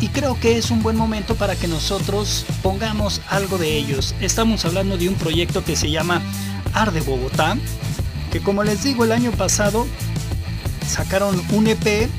Y 0.01 0.09
creo 0.09 0.37
que 0.37 0.57
es 0.57 0.69
un 0.69 0.83
buen 0.83 0.97
momento 0.97 1.35
para 1.35 1.55
que 1.55 1.69
nosotros 1.69 2.45
pongamos 2.61 3.21
algo 3.29 3.57
de 3.57 3.77
ellos. 3.77 4.15
Estamos 4.19 4.65
hablando 4.65 4.97
de 4.97 5.07
un 5.07 5.15
proyecto 5.15 5.63
que 5.63 5.77
se 5.77 5.89
llama 5.89 6.21
Arde 6.73 6.99
Bogotá, 6.99 7.57
que 8.31 8.41
como 8.41 8.65
les 8.65 8.83
digo 8.83 9.05
el 9.05 9.13
año 9.13 9.31
pasado 9.31 9.87
sacaron 10.85 11.41
un 11.51 11.67
EP 11.67 12.09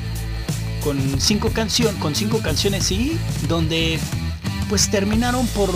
con 0.83 1.19
cinco 1.19 1.49
canciones, 1.51 1.95
con 2.01 2.15
cinco 2.15 2.39
canciones 2.39 2.91
y 2.91 3.17
donde 3.47 3.99
pues 4.69 4.89
terminaron 4.89 5.45
por 5.47 5.71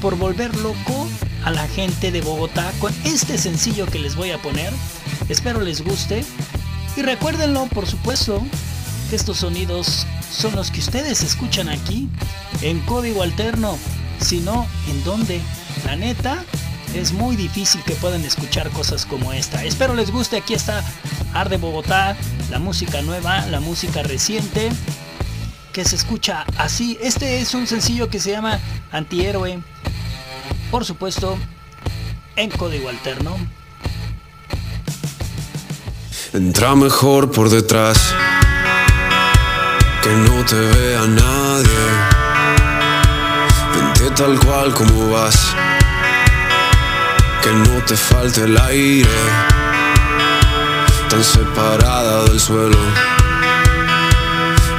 por 0.00 0.16
volver 0.16 0.54
loco 0.56 1.08
a 1.44 1.50
la 1.50 1.66
gente 1.68 2.10
de 2.10 2.20
Bogotá 2.20 2.72
con 2.80 2.92
este 3.04 3.38
sencillo 3.38 3.86
que 3.86 4.00
les 4.00 4.16
voy 4.16 4.32
a 4.32 4.38
poner. 4.42 4.72
Espero 5.28 5.60
les 5.60 5.82
guste 5.82 6.24
y 6.96 7.02
recuérdenlo, 7.02 7.66
por 7.66 7.86
supuesto, 7.86 8.42
que 9.08 9.16
estos 9.16 9.38
sonidos 9.38 10.06
son 10.30 10.56
los 10.56 10.70
que 10.70 10.80
ustedes 10.80 11.22
escuchan 11.22 11.68
aquí 11.68 12.08
en 12.62 12.80
código 12.80 13.22
alterno, 13.22 13.78
si 14.20 14.40
no, 14.40 14.66
¿en 14.88 15.04
dónde? 15.04 15.40
La 15.84 15.96
neta, 15.96 16.44
es 16.94 17.12
muy 17.12 17.36
difícil 17.36 17.82
que 17.84 17.94
puedan 17.94 18.24
escuchar 18.24 18.70
cosas 18.70 19.06
como 19.06 19.32
esta. 19.32 19.64
Espero 19.64 19.94
les 19.94 20.10
guste. 20.10 20.36
Aquí 20.36 20.54
está 20.54 20.84
Arde 21.32 21.56
Bogotá, 21.56 22.16
la 22.52 22.58
música 22.58 23.00
nueva, 23.00 23.46
la 23.46 23.60
música 23.60 24.02
reciente, 24.02 24.70
que 25.72 25.86
se 25.86 25.96
escucha 25.96 26.44
así. 26.58 26.98
Este 27.00 27.40
es 27.40 27.54
un 27.54 27.66
sencillo 27.66 28.10
que 28.10 28.20
se 28.20 28.30
llama 28.30 28.60
Antihéroe. 28.90 29.58
Por 30.70 30.84
supuesto, 30.84 31.38
en 32.36 32.50
código 32.50 32.90
alterno. 32.90 33.38
Entra 36.34 36.74
mejor 36.74 37.30
por 37.30 37.48
detrás, 37.48 38.14
que 40.02 40.10
no 40.10 40.44
te 40.44 40.56
vea 40.56 41.06
nadie. 41.06 41.82
Vente 43.74 44.10
tal 44.14 44.38
cual 44.40 44.74
como 44.74 45.10
vas 45.10 45.54
que 47.42 47.50
no 47.50 47.84
te 47.86 47.96
falte 47.96 48.42
el 48.42 48.56
aire, 48.56 49.08
tan 51.12 51.22
separada 51.22 52.24
del 52.24 52.40
suelo 52.40 52.78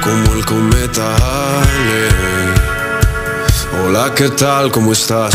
como 0.02 0.34
el 0.34 0.44
cometa 0.44 1.14
Ale. 1.14 2.08
Hola, 3.78 4.12
¿qué 4.16 4.28
tal? 4.30 4.72
¿Cómo 4.72 4.92
estás? 4.92 5.32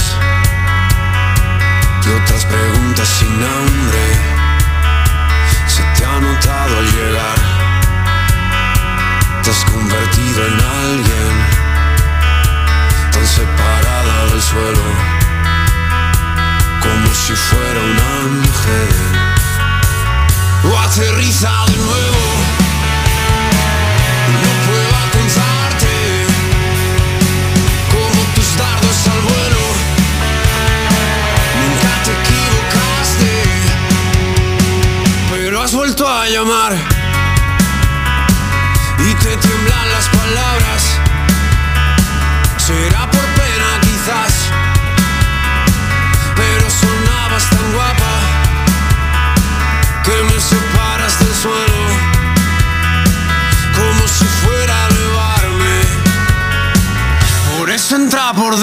Y 2.05 2.09
otras 2.21 2.43
preguntas 2.43 3.07
sin 3.07 3.31
nombre 3.39 4.03
se 5.67 5.83
te 5.95 6.03
ha 6.03 6.19
notado 6.19 6.77
al 6.79 6.87
llegar. 6.97 7.39
Te 9.41 9.49
has 9.51 9.63
convertido 9.71 10.47
en 10.47 10.57
alguien 10.83 11.33
tan 13.13 13.25
separada 13.25 14.25
del 14.31 14.41
suelo 14.41 14.87
como 16.81 17.07
si 17.13 17.33
fuera 17.33 17.79
un 17.89 17.97
ángel 18.25 19.28
o 20.63 20.77
aterriza 20.77 21.68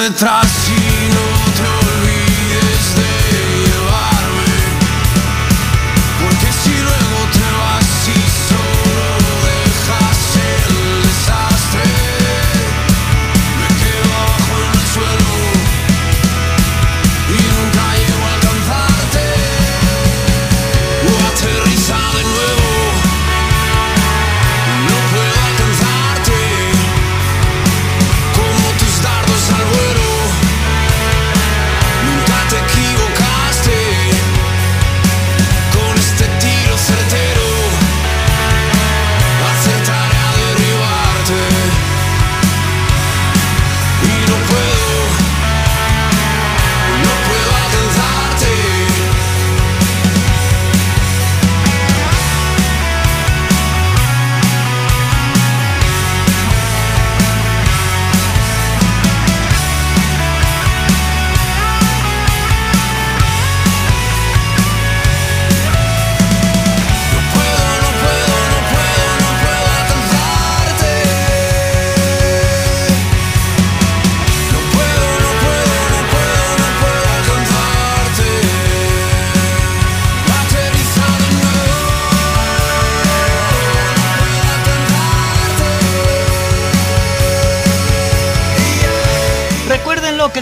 entra 0.07 0.41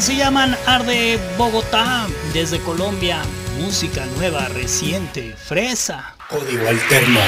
se 0.05 0.17
llaman 0.17 0.55
Arde 0.67 1.19
Bogotá 1.39 2.07
desde 2.35 2.61
Colombia. 2.61 3.23
Música 3.59 4.05
nueva, 4.19 4.49
reciente, 4.49 5.35
fresa. 5.35 6.15
Código 6.29 6.69
Alterno. 6.69 7.21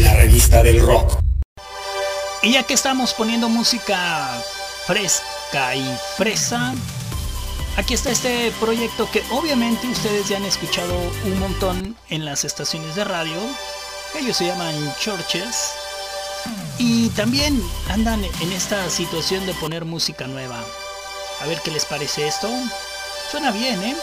La 0.00 0.14
revista 0.16 0.62
del 0.62 0.82
rock. 0.82 1.18
Y 2.42 2.52
ya 2.52 2.64
que 2.64 2.74
estamos 2.74 3.14
poniendo 3.14 3.48
música 3.48 4.28
fresca 4.86 5.74
y 5.74 5.96
fresa, 6.18 6.74
Aquí 7.78 7.94
está 7.94 8.10
este 8.10 8.52
proyecto 8.60 9.10
que 9.10 9.22
obviamente 9.30 9.88
ustedes 9.88 10.28
ya 10.28 10.36
han 10.36 10.44
escuchado 10.44 10.94
un 11.24 11.38
montón 11.40 11.96
en 12.10 12.26
las 12.26 12.44
estaciones 12.44 12.94
de 12.96 13.04
radio. 13.04 13.38
Ellos 14.14 14.36
se 14.36 14.46
llaman 14.46 14.74
Churches. 15.00 15.72
Y 16.78 17.08
también 17.10 17.60
andan 17.88 18.24
en 18.24 18.52
esta 18.52 18.90
situación 18.90 19.46
de 19.46 19.54
poner 19.54 19.84
música 19.84 20.26
nueva. 20.26 20.64
A 21.40 21.46
ver 21.46 21.60
qué 21.64 21.70
les 21.70 21.84
parece 21.84 22.26
esto. 22.26 22.48
Suena 23.30 23.50
bien, 23.50 23.82
¿eh? 23.82 23.96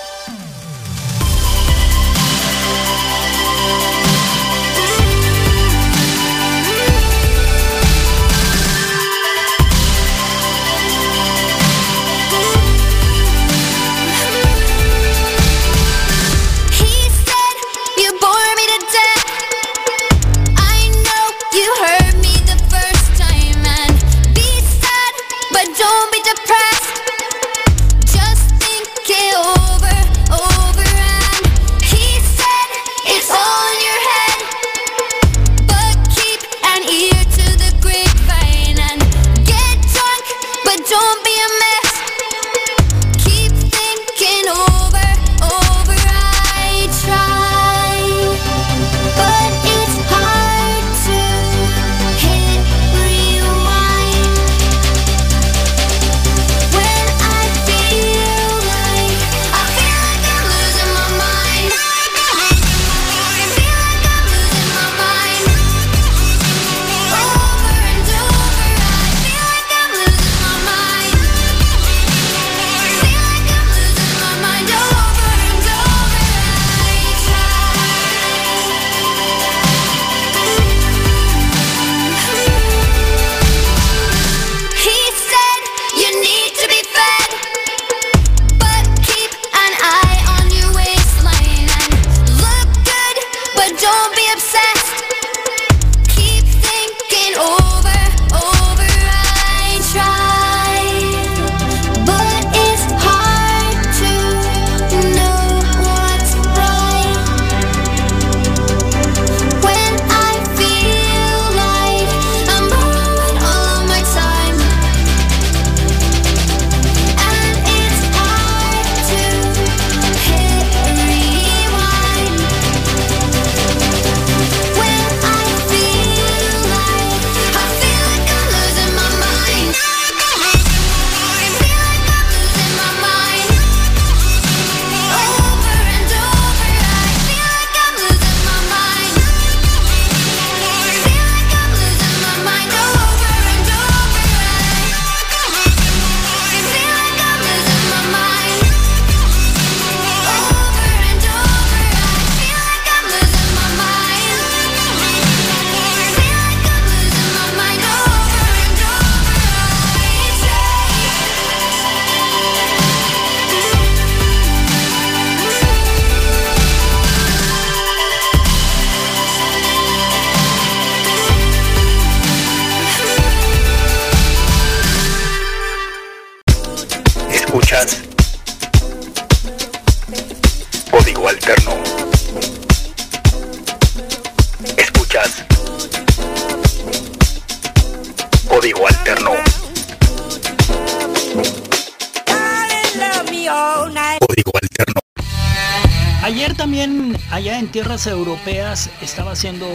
Tierras 197.72 198.06
europeas 198.08 198.90
estaba 199.02 199.36
siendo 199.36 199.68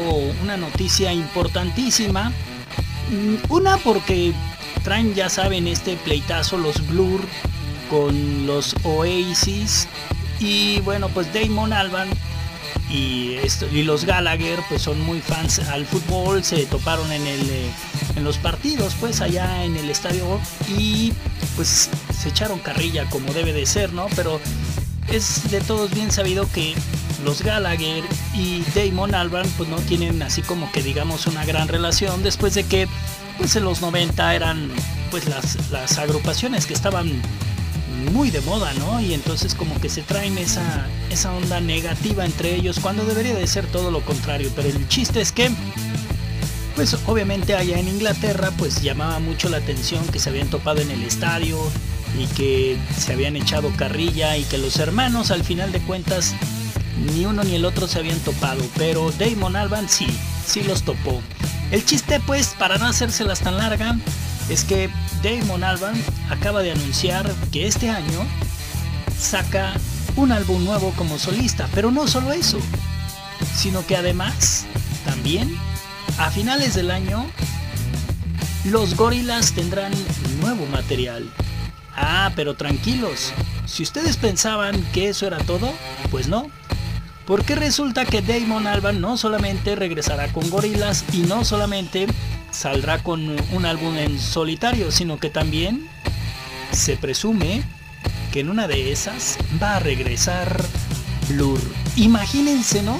una 0.42 0.56
noticia 0.56 1.12
importantísima. 1.12 2.30
Mm, 3.10 3.52
una 3.52 3.78
porque 3.78 4.32
traen, 4.84 5.14
ya 5.14 5.28
saben, 5.28 5.66
este 5.66 5.96
pleitazo, 5.96 6.58
los 6.58 6.86
Blur 6.88 7.22
con 7.90 8.46
los 8.46 8.74
Oasis. 8.84 9.88
Y 10.38 10.80
bueno, 10.80 11.08
pues 11.08 11.32
Damon 11.32 11.72
Alban 11.72 12.08
y, 12.90 13.36
y 13.72 13.82
los 13.82 14.04
Gallagher 14.04 14.60
pues 14.68 14.82
son 14.82 15.00
muy 15.00 15.20
fans 15.20 15.58
al 15.60 15.86
fútbol, 15.86 16.44
se 16.44 16.66
toparon 16.66 17.10
en, 17.10 17.26
el, 17.26 17.50
eh, 17.50 17.70
en 18.16 18.24
los 18.24 18.36
partidos 18.38 18.94
pues 19.00 19.20
allá 19.22 19.64
en 19.64 19.76
el 19.76 19.88
estadio 19.88 20.38
y 20.68 21.12
pues 21.56 21.88
se 22.16 22.28
echaron 22.28 22.58
carrilla 22.58 23.08
como 23.08 23.32
debe 23.32 23.52
de 23.52 23.64
ser, 23.64 23.92
¿no? 23.92 24.06
Pero 24.14 24.40
es 25.10 25.50
de 25.50 25.60
todos 25.60 25.92
bien 25.94 26.10
sabido 26.10 26.50
que 26.52 26.74
los 27.26 27.42
Gallagher 27.42 28.04
y 28.34 28.62
Damon 28.72 29.12
Albarn 29.12 29.48
pues 29.56 29.68
no 29.68 29.76
tienen 29.78 30.22
así 30.22 30.42
como 30.42 30.70
que 30.70 30.80
digamos 30.80 31.26
una 31.26 31.44
gran 31.44 31.66
relación 31.66 32.22
después 32.22 32.54
de 32.54 32.62
que 32.62 32.86
pues 33.36 33.56
en 33.56 33.64
los 33.64 33.82
90 33.82 34.34
eran 34.34 34.70
pues 35.10 35.28
las, 35.28 35.70
las 35.70 35.98
agrupaciones 35.98 36.66
que 36.66 36.72
estaban 36.72 37.20
muy 38.12 38.30
de 38.30 38.40
moda, 38.42 38.72
¿no? 38.74 39.00
Y 39.00 39.12
entonces 39.12 39.56
como 39.56 39.78
que 39.80 39.88
se 39.88 40.02
traen 40.02 40.38
esa, 40.38 40.86
esa 41.10 41.32
onda 41.32 41.60
negativa 41.60 42.24
entre 42.24 42.54
ellos 42.54 42.78
cuando 42.80 43.04
debería 43.04 43.34
de 43.34 43.46
ser 43.48 43.66
todo 43.66 43.90
lo 43.90 44.02
contrario. 44.02 44.50
Pero 44.54 44.68
el 44.68 44.86
chiste 44.86 45.20
es 45.20 45.32
que, 45.32 45.50
pues 46.76 46.96
obviamente 47.06 47.56
allá 47.56 47.80
en 47.80 47.88
Inglaterra 47.88 48.52
pues 48.56 48.82
llamaba 48.82 49.18
mucho 49.18 49.48
la 49.48 49.56
atención 49.56 50.06
que 50.06 50.20
se 50.20 50.30
habían 50.30 50.48
topado 50.48 50.80
en 50.80 50.92
el 50.92 51.02
estadio 51.02 51.58
y 52.18 52.26
que 52.36 52.78
se 52.96 53.14
habían 53.14 53.34
echado 53.34 53.72
carrilla 53.76 54.36
y 54.36 54.44
que 54.44 54.58
los 54.58 54.76
hermanos 54.76 55.32
al 55.32 55.42
final 55.42 55.72
de 55.72 55.80
cuentas 55.80 56.34
ni 56.96 57.26
uno 57.26 57.44
ni 57.44 57.54
el 57.54 57.64
otro 57.64 57.86
se 57.86 57.98
habían 57.98 58.18
topado, 58.20 58.62
pero 58.76 59.12
Damon 59.12 59.56
Alban 59.56 59.88
sí, 59.88 60.06
sí 60.46 60.62
los 60.62 60.82
topó. 60.82 61.20
El 61.70 61.84
chiste 61.84 62.20
pues, 62.20 62.54
para 62.58 62.78
no 62.78 62.86
hacérselas 62.86 63.40
tan 63.40 63.56
larga, 63.56 63.96
es 64.48 64.64
que 64.64 64.88
Damon 65.22 65.64
Alban 65.64 65.94
acaba 66.30 66.62
de 66.62 66.72
anunciar 66.72 67.30
que 67.50 67.66
este 67.66 67.90
año 67.90 68.26
saca 69.18 69.74
un 70.16 70.32
álbum 70.32 70.64
nuevo 70.64 70.92
como 70.96 71.18
solista, 71.18 71.68
pero 71.74 71.90
no 71.90 72.06
solo 72.06 72.32
eso, 72.32 72.58
sino 73.54 73.84
que 73.86 73.96
además, 73.96 74.66
también, 75.04 75.56
a 76.18 76.30
finales 76.30 76.74
del 76.74 76.90
año, 76.90 77.26
los 78.64 78.96
gorilas 78.96 79.52
tendrán 79.52 79.92
nuevo 80.40 80.66
material. 80.66 81.28
Ah, 81.94 82.30
pero 82.36 82.54
tranquilos, 82.54 83.32
Si 83.66 83.82
ustedes 83.82 84.16
pensaban 84.16 84.80
que 84.92 85.08
eso 85.08 85.26
era 85.26 85.38
todo, 85.38 85.72
pues 86.10 86.28
no. 86.28 86.48
Porque 87.26 87.56
resulta 87.56 88.04
que 88.04 88.22
Damon 88.22 88.66
Alban 88.66 89.00
no 89.00 89.16
solamente 89.16 89.74
regresará 89.74 90.32
con 90.32 90.48
Gorilas 90.48 91.04
y 91.12 91.18
no 91.18 91.44
solamente 91.44 92.06
saldrá 92.52 93.02
con 93.02 93.36
un 93.52 93.66
álbum 93.66 93.96
en 93.96 94.18
solitario, 94.20 94.92
sino 94.92 95.18
que 95.18 95.28
también 95.28 95.88
se 96.70 96.96
presume 96.96 97.64
que 98.32 98.40
en 98.40 98.48
una 98.48 98.68
de 98.68 98.92
esas 98.92 99.38
va 99.60 99.76
a 99.76 99.80
regresar 99.80 100.62
Blur. 101.28 101.60
Imagínense, 101.96 102.82
¿no? 102.82 102.98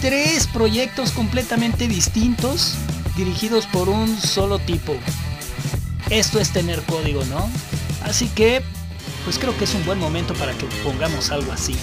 Tres 0.00 0.46
proyectos 0.48 1.12
completamente 1.12 1.88
distintos 1.88 2.74
dirigidos 3.16 3.66
por 3.66 3.88
un 3.88 4.18
solo 4.18 4.58
tipo. 4.58 4.94
Esto 6.10 6.40
es 6.40 6.50
tener 6.50 6.82
código, 6.82 7.24
¿no? 7.26 7.48
Así 8.04 8.26
que, 8.28 8.62
pues 9.24 9.38
creo 9.38 9.56
que 9.56 9.64
es 9.64 9.74
un 9.74 9.84
buen 9.86 9.98
momento 9.98 10.34
para 10.34 10.52
que 10.52 10.66
pongamos 10.84 11.30
algo 11.30 11.52
así. 11.52 11.74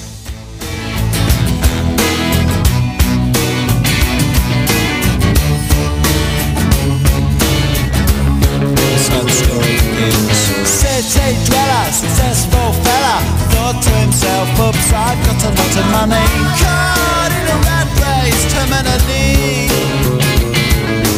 City 11.29 11.45
dweller, 11.45 11.85
successful 11.93 12.73
fella. 12.81 13.21
Thought 13.53 13.77
to 13.85 13.93
himself, 14.01 14.49
oops, 14.65 14.89
I've 14.89 15.19
got 15.29 15.37
a 15.45 15.51
lot 15.53 15.73
of 15.77 15.85
money. 15.93 16.25
Caught 16.57 17.33
in 17.37 17.45
a 17.53 17.57
rat 17.69 17.89
race, 18.01 18.43
terminally. 18.49 19.69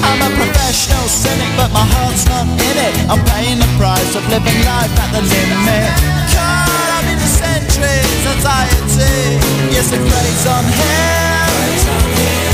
I'm 0.04 0.20
a 0.20 0.32
professional 0.36 1.08
cynic, 1.08 1.48
but 1.56 1.72
my 1.72 1.88
heart's 1.96 2.28
not 2.28 2.44
in 2.44 2.76
it. 2.76 2.94
I'm 3.08 3.24
paying 3.24 3.64
the 3.64 3.72
price 3.80 4.12
of 4.12 4.28
living 4.28 4.60
life 4.68 4.92
at 5.00 5.16
the 5.16 5.24
limit. 5.24 5.96
Caught 6.36 6.92
up 6.92 7.08
in 7.08 7.16
the 7.16 7.32
centuries, 7.32 8.24
anxiety 8.36 9.40
Yes, 9.72 9.96
it 9.96 10.04
plays 10.12 10.44
on 10.44 10.66
him 10.76 12.51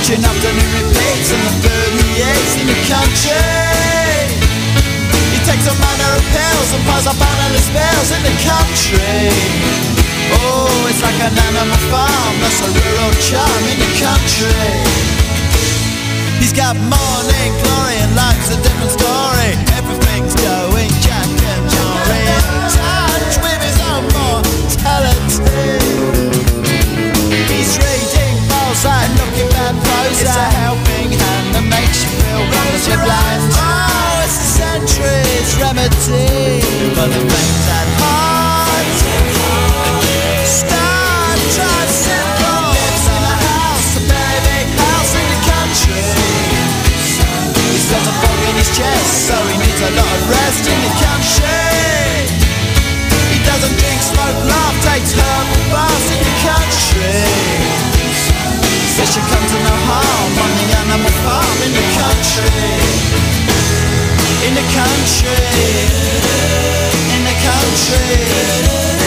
Watching 0.00 0.24
afternoon 0.24 0.72
repeats 0.80 1.28
and 1.28 1.44
the 1.44 1.52
food 1.60 1.92
he 2.00 2.24
eats 2.24 2.56
in 2.56 2.64
the 2.64 2.78
country. 2.88 3.36
He 5.28 5.38
takes 5.44 5.68
a 5.68 5.76
manner 5.76 6.10
of 6.16 6.24
pills 6.24 6.72
and 6.72 6.80
piles 6.88 7.04
up 7.04 7.20
analyst 7.20 7.68
spells 7.68 8.08
in 8.08 8.22
the 8.24 8.32
country. 8.40 9.28
Oh, 10.40 10.88
it's 10.88 11.04
like 11.04 11.20
an 11.20 11.36
animal 11.36 11.76
farm, 11.92 12.32
that's 12.40 12.64
a 12.64 12.72
rural 12.72 13.12
charm 13.20 13.62
in 13.68 13.76
the 13.76 13.92
country. 14.00 14.72
He's 16.40 16.56
got 16.56 16.80
morning 16.80 17.50
glory 17.60 18.00
and 18.00 18.16
life's 18.16 18.56
a 18.56 18.58
different 18.64 18.96
story. 18.96 19.52
Everything's 19.76 20.32
going 20.40 20.88
Jack 21.04 21.28
and 21.28 21.64
Jory 21.76 22.24
touch 22.72 23.36
with 23.44 23.60
his 23.68 23.76
own 23.84 24.08
mortality 24.16 25.79
It's 30.10 30.26
a 30.26 30.48
helping 30.58 31.14
hand 31.14 31.54
that 31.54 31.62
makes 31.70 32.02
you 32.02 32.10
feel 32.10 32.42
wonderfully 32.42 32.98
blind 32.98 33.42
Oh, 33.54 34.26
it's 34.26 34.34
a 34.34 34.48
century's 34.58 35.50
remedy. 35.62 36.58
For 36.98 37.06
the 37.06 37.22
things 37.30 37.66
at 37.70 37.88
heart. 38.02 38.90
Star 40.42 41.30
Trek 41.54 41.88
simple 41.94 42.74
Lives 42.74 43.06
in 43.06 43.22
a 43.22 43.36
house, 43.38 43.90
a 43.96 44.02
big 44.10 44.66
house 44.82 45.12
in 45.14 45.26
the 45.30 45.40
country. 45.46 46.02
He's 47.70 47.86
got 47.86 48.02
a 48.02 48.14
fog 48.18 48.40
in 48.50 48.54
his 48.58 48.70
chest 48.74 49.30
So 49.30 49.34
he 49.46 49.56
needs 49.62 49.78
a 49.78 49.90
lot 49.94 50.10
of 50.10 50.22
rest 50.26 50.66
in 50.66 50.78
the 50.82 50.92
country 51.06 51.69
she 59.10 59.18
comes 59.18 59.50
to 59.50 59.58
no 59.58 59.74
harm 59.90 60.32
on 60.38 60.50
the 60.54 60.66
animal 60.78 61.10
farm 61.26 61.58
in 61.66 61.72
the 61.74 61.86
country. 61.98 62.46
In 64.46 64.54
the 64.54 64.66
country. 64.70 65.50
In 67.14 67.22
the 67.26 67.34
country 67.42 68.99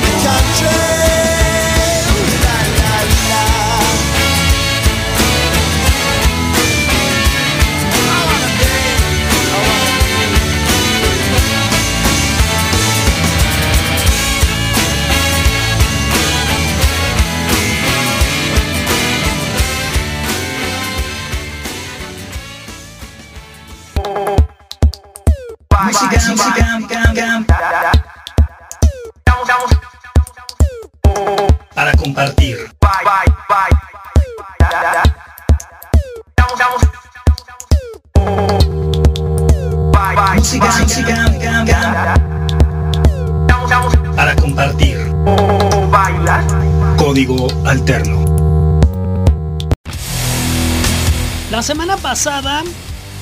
the 0.00 0.06
country. 0.06 0.37
Código 47.18 47.48
alterno. 47.66 48.80
La 51.50 51.64
semana 51.64 51.96
pasada 51.96 52.62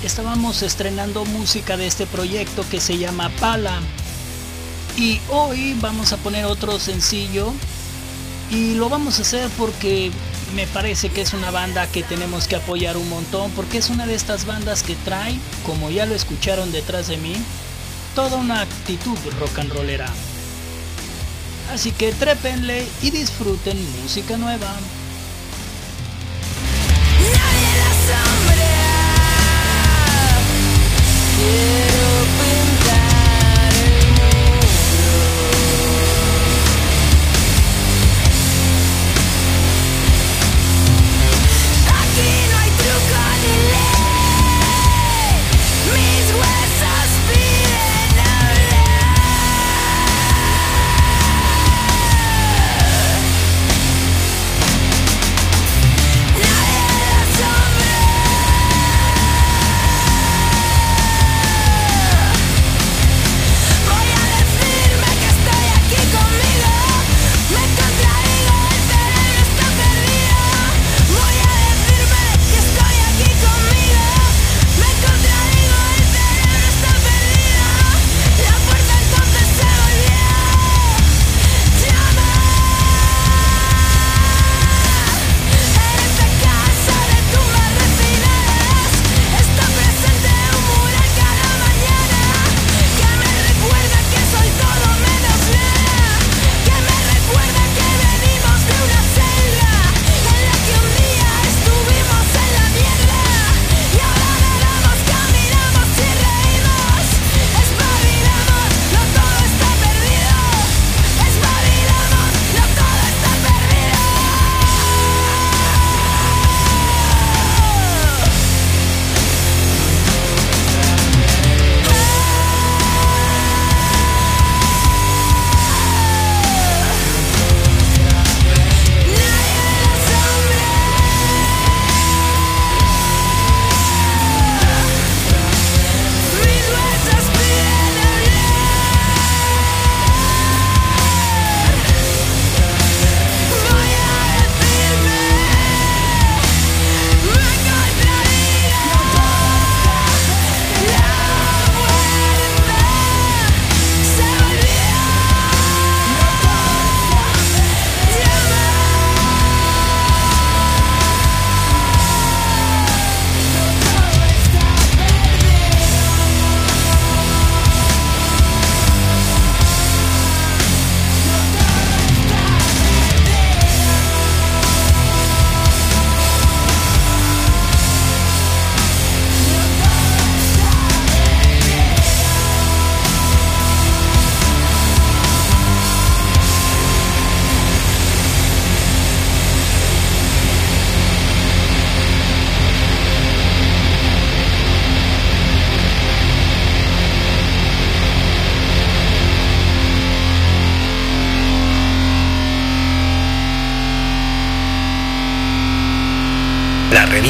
estábamos 0.04 0.60
estrenando 0.60 1.24
música 1.24 1.78
de 1.78 1.86
este 1.86 2.04
proyecto 2.04 2.62
que 2.70 2.78
se 2.78 2.98
llama 2.98 3.30
Pala. 3.40 3.80
Y 4.98 5.18
hoy 5.30 5.74
vamos 5.80 6.12
a 6.12 6.18
poner 6.18 6.44
otro 6.44 6.78
sencillo. 6.78 7.54
Y 8.50 8.74
lo 8.74 8.90
vamos 8.90 9.18
a 9.18 9.22
hacer 9.22 9.48
porque 9.56 10.10
me 10.54 10.66
parece 10.66 11.08
que 11.08 11.22
es 11.22 11.32
una 11.32 11.50
banda 11.50 11.86
que 11.86 12.02
tenemos 12.02 12.48
que 12.48 12.56
apoyar 12.56 12.98
un 12.98 13.08
montón 13.08 13.50
porque 13.52 13.78
es 13.78 13.88
una 13.88 14.06
de 14.06 14.14
estas 14.14 14.44
bandas 14.44 14.82
que 14.82 14.94
trae, 15.06 15.38
como 15.64 15.88
ya 15.88 16.04
lo 16.04 16.14
escucharon 16.14 16.70
detrás 16.70 17.08
de 17.08 17.16
mí, 17.16 17.34
toda 18.14 18.36
una 18.36 18.60
actitud 18.60 19.16
rock 19.40 19.58
and 19.58 19.72
rollera. 19.72 20.12
Así 21.72 21.92
que 21.92 22.12
trépenle 22.12 22.86
y 23.02 23.10
disfruten 23.10 23.76
música 24.02 24.36
nueva. 24.36 24.72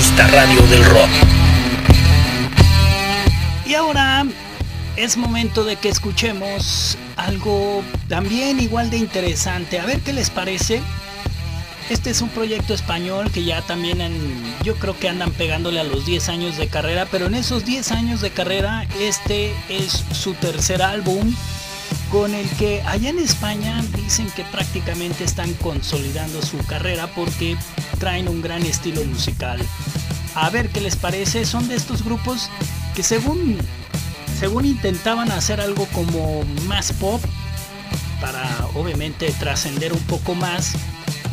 Radio 0.03 0.61
del 0.67 0.85
rock. 0.85 1.09
Y 3.65 3.75
ahora 3.75 4.27
es 4.97 5.17
momento 5.17 5.65
de 5.65 5.77
que 5.77 5.89
escuchemos 5.89 6.99
algo 7.17 7.83
también 8.07 8.61
igual 8.61 8.91
de 8.91 8.99
interesante. 8.99 9.81
A 9.81 9.87
ver 9.87 10.01
qué 10.01 10.13
les 10.13 10.29
parece. 10.29 10.83
Este 11.89 12.11
es 12.11 12.21
un 12.21 12.29
proyecto 12.29 12.75
español 12.75 13.31
que 13.31 13.45
ya 13.45 13.63
también 13.63 13.99
yo 14.63 14.75
creo 14.75 14.99
que 14.99 15.09
andan 15.09 15.31
pegándole 15.31 15.81
a 15.81 15.85
los 15.85 16.05
10 16.05 16.29
años 16.29 16.59
de 16.59 16.67
carrera, 16.67 17.07
pero 17.11 17.27
en 17.27 17.35
esos 17.35 17.65
10 17.65 17.93
años 17.93 18.21
de 18.21 18.31
carrera 18.31 18.87
este 19.01 19.55
es 19.71 20.05
su 20.13 20.35
tercer 20.35 20.83
álbum 20.83 21.35
con 22.11 22.35
el 22.35 22.49
que 22.51 22.83
allá 22.83 23.11
en 23.11 23.19
España 23.19 23.83
dicen 23.97 24.31
que 24.37 24.45
prácticamente 24.45 25.25
están 25.25 25.53
consolidando 25.55 26.43
su 26.43 26.59
carrera 26.59 27.09
porque 27.15 27.57
traen 27.99 28.29
un 28.29 28.43
gran 28.43 28.63
estilo 28.63 29.05
musical 29.05 29.61
a 30.37 30.51
ver 30.51 30.69
qué 30.69 30.81
les 30.81 30.97
parece. 30.97 31.45
Son 31.45 31.67
de 31.67 31.75
estos 31.75 32.05
grupos 32.05 32.51
que 32.95 33.03
según, 33.03 33.57
según 34.39 34.65
intentaban 34.65 35.33
hacer 35.33 35.61
algo 35.61 35.87
como 35.93 36.45
más 36.67 36.93
pop, 36.93 37.21
para 38.21 38.45
obviamente 38.75 39.31
trascender 39.39 39.93
un 39.93 40.01
poco 40.01 40.35
más, 40.35 40.73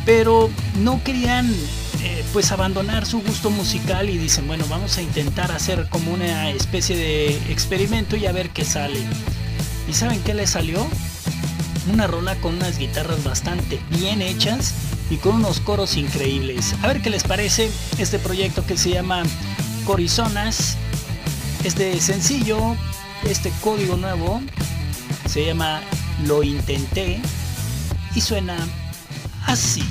pero 0.06 0.50
no 0.80 1.02
querían 1.04 1.50
eh, 2.02 2.24
pues 2.34 2.52
abandonar 2.52 3.06
su 3.06 3.22
gusto 3.22 3.50
musical 3.50 4.10
y 4.10 4.18
dicen, 4.18 4.48
bueno, 4.48 4.66
vamos 4.70 4.98
a 4.98 5.02
intentar 5.02 5.52
hacer 5.52 5.88
como 5.90 6.14
una 6.14 6.50
especie 6.50 6.96
de 6.96 7.36
experimento 7.52 8.16
y 8.16 8.26
a 8.26 8.32
ver 8.32 8.50
qué 8.50 8.66
sale. 8.66 9.00
¿Y 9.88 9.94
saben 9.94 10.22
qué 10.24 10.34
les 10.34 10.52
salió? 10.52 10.86
Una 11.92 12.08
rola 12.08 12.36
con 12.36 12.56
unas 12.56 12.78
guitarras 12.78 13.24
bastante 13.24 13.80
bien 13.90 14.22
hechas 14.22 14.74
y 15.10 15.18
con 15.18 15.36
unos 15.36 15.60
coros 15.60 15.98
increíbles. 15.98 16.76
A 16.82 16.88
ver 16.88 17.02
qué 17.02 17.10
les 17.10 17.24
parece 17.24 17.70
este 17.98 18.20
proyecto 18.20 18.66
que 18.66 18.78
se 18.78 18.92
llama 18.92 19.24
Corizonas. 19.86 20.78
Este 21.64 22.00
sencillo, 22.00 22.76
este 23.24 23.52
código 23.62 23.98
nuevo, 23.98 24.42
se 25.30 25.46
llama 25.46 25.82
Lo 26.26 26.44
Intenté 26.44 27.20
y 28.16 28.22
suena 28.22 28.58
así. 29.46 29.84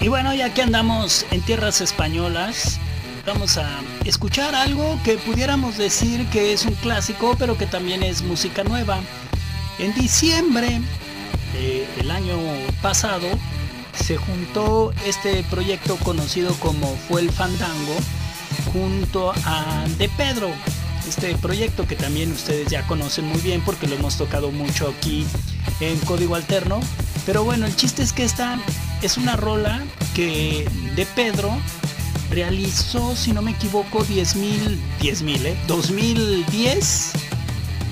Y 0.00 0.08
bueno, 0.08 0.34
ya 0.34 0.52
que 0.52 0.62
andamos 0.62 1.24
en 1.30 1.40
tierras 1.42 1.80
españolas, 1.80 2.78
vamos 3.26 3.56
a 3.56 3.66
escuchar 4.04 4.54
algo 4.54 4.98
que 5.04 5.16
pudiéramos 5.16 5.78
decir 5.78 6.26
que 6.26 6.52
es 6.52 6.64
un 6.64 6.74
clásico, 6.74 7.34
pero 7.38 7.56
que 7.56 7.66
también 7.66 8.02
es 8.02 8.22
música 8.22 8.62
nueva. 8.62 9.00
En 9.78 9.94
diciembre 9.94 10.80
del 11.96 12.10
año 12.10 12.36
pasado 12.82 13.26
se 13.94 14.16
juntó 14.16 14.92
este 15.06 15.42
proyecto 15.44 15.96
conocido 15.96 16.52
como 16.60 16.94
Fue 17.08 17.22
el 17.22 17.30
Fandango 17.30 17.96
junto 18.72 19.32
a 19.44 19.84
De 19.98 20.08
Pedro. 20.10 20.50
Este 21.08 21.34
proyecto 21.36 21.86
que 21.86 21.96
también 21.96 22.32
ustedes 22.32 22.68
ya 22.68 22.86
conocen 22.86 23.26
muy 23.26 23.40
bien 23.40 23.62
porque 23.62 23.86
lo 23.86 23.94
hemos 23.94 24.16
tocado 24.16 24.50
mucho 24.50 24.88
aquí 24.88 25.26
en 25.80 25.98
Código 26.00 26.34
Alterno. 26.34 26.80
Pero 27.26 27.42
bueno, 27.44 27.66
el 27.66 27.74
chiste 27.74 28.02
es 28.02 28.12
que 28.12 28.24
esta 28.24 28.58
es 29.02 29.16
una 29.18 29.36
rola 29.36 29.82
que 30.14 30.68
De 30.94 31.04
Pedro 31.04 31.50
realizó, 32.30 33.14
si 33.16 33.32
no 33.32 33.42
me 33.42 33.50
equivoco, 33.50 34.04
10.000, 34.04 34.78
10.000, 35.00 35.46
¿eh? 35.46 35.56
2010, 35.66 37.12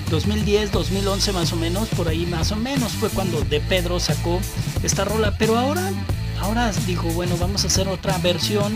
2010, 0.09 0.71
2011 0.71 1.31
más 1.33 1.53
o 1.53 1.55
menos, 1.57 1.89
por 1.89 2.07
ahí 2.07 2.25
más 2.25 2.51
o 2.51 2.55
menos 2.55 2.93
fue 2.93 3.09
cuando 3.09 3.41
De 3.41 3.59
Pedro 3.59 3.99
sacó 3.99 4.39
esta 4.83 5.03
rola. 5.03 5.37
Pero 5.37 5.57
ahora, 5.57 5.91
ahora 6.39 6.71
dijo, 6.87 7.07
bueno, 7.09 7.37
vamos 7.37 7.63
a 7.65 7.67
hacer 7.67 7.87
otra 7.87 8.17
versión 8.19 8.73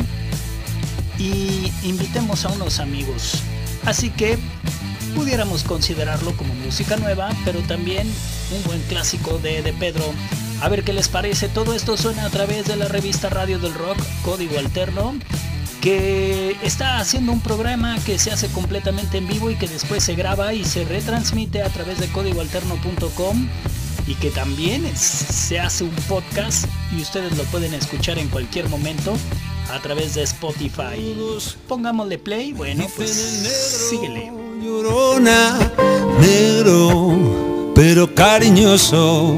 y 1.18 1.72
invitemos 1.84 2.46
a 2.46 2.50
unos 2.50 2.80
amigos. 2.80 3.42
Así 3.86 4.10
que 4.10 4.38
pudiéramos 5.16 5.64
considerarlo 5.64 6.36
como 6.36 6.54
música 6.54 6.98
nueva, 6.98 7.30
pero 7.46 7.60
también 7.62 8.08
un 8.56 8.64
buen 8.64 8.82
clásico 8.84 9.38
de, 9.40 9.62
de 9.62 9.74
Pedro. 9.74 10.04
A 10.62 10.68
ver 10.70 10.84
qué 10.84 10.94
les 10.94 11.08
parece. 11.08 11.48
Todo 11.48 11.74
esto 11.74 11.96
suena 11.98 12.26
a 12.26 12.30
través 12.30 12.66
de 12.66 12.76
la 12.76 12.88
revista 12.88 13.30
Radio 13.30 13.60
del 13.60 13.74
Rock, 13.74 13.98
Código 14.24 14.58
Alterno, 14.60 15.14
que 15.82 16.58
está 16.64 17.00
haciendo 17.00 17.32
un 17.32 17.40
programa 17.40 17.98
que 18.06 18.20
se 18.20 18.32
hace 18.32 18.48
completamente 18.50 19.18
en 19.18 19.28
vivo 19.28 19.50
y 19.50 19.56
que 19.56 19.68
después 19.68 20.04
se 20.04 20.16
graba 20.16 20.54
y 20.54 20.66
se 20.66 20.84
retransmite 20.84 21.64
a 21.64 21.70
través 21.70 22.00
de 22.00 22.08
códigoalterno.com 22.08 23.48
y 24.06 24.16
que 24.16 24.32
también 24.32 24.86
se 24.98 25.60
hace 25.60 25.86
un 25.86 25.96
podcast 26.08 26.66
y 26.98 27.02
ustedes 27.02 27.38
lo 27.38 27.44
pueden 27.46 27.74
escuchar 27.74 28.18
en 28.18 28.28
cualquier 28.28 28.68
momento 28.68 29.14
a 29.72 29.80
través 29.80 30.16
de 30.16 30.24
Spotify. 30.24 31.16
Pongámosle 31.68 32.18
play, 32.18 32.52
bueno, 32.52 32.86
pues 32.98 33.12
síguele. 33.90 34.32
Llorona, 34.62 35.58
negro, 36.20 37.72
pero 37.76 38.14
cariñoso. 38.14 39.38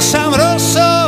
sabroso. 0.00 0.99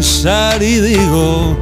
Pensar 0.00 0.62
y 0.62 0.80
digo. 0.80 1.58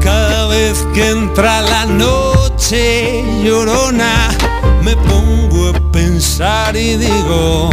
Cada 0.00 0.46
vez 0.46 0.86
que 0.94 1.10
entra 1.10 1.62
la 1.62 1.84
noche 1.84 3.24
llorona, 3.42 4.28
me 4.84 4.94
pongo 4.94 5.70
a 5.70 5.90
pensar 5.90 6.76
y 6.76 6.96
digo. 6.96 7.70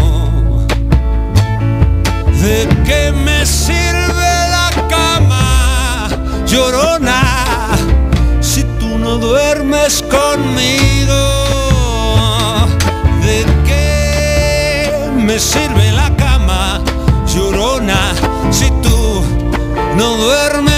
¿De 2.42 2.68
qué 2.88 3.12
me 3.12 3.46
sirve 3.46 4.32
la 4.56 4.72
cama, 4.90 6.10
llorona? 6.48 7.22
si 8.42 8.64
tú 8.80 8.98
no 8.98 9.20
duermes 9.20 10.04
conmigo? 10.10 11.22
¿De 13.22 13.46
qué 13.68 15.12
me 15.16 15.38
sirve 15.38 15.92
la 15.92 16.10
cama, 16.16 16.83
no 20.04 20.18
duermes 20.18 20.73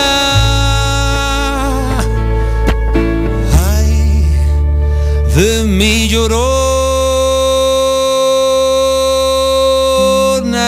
Ay, 3.71 4.25
de 5.35 5.63
mi 5.65 6.07
llorona, 6.09 6.39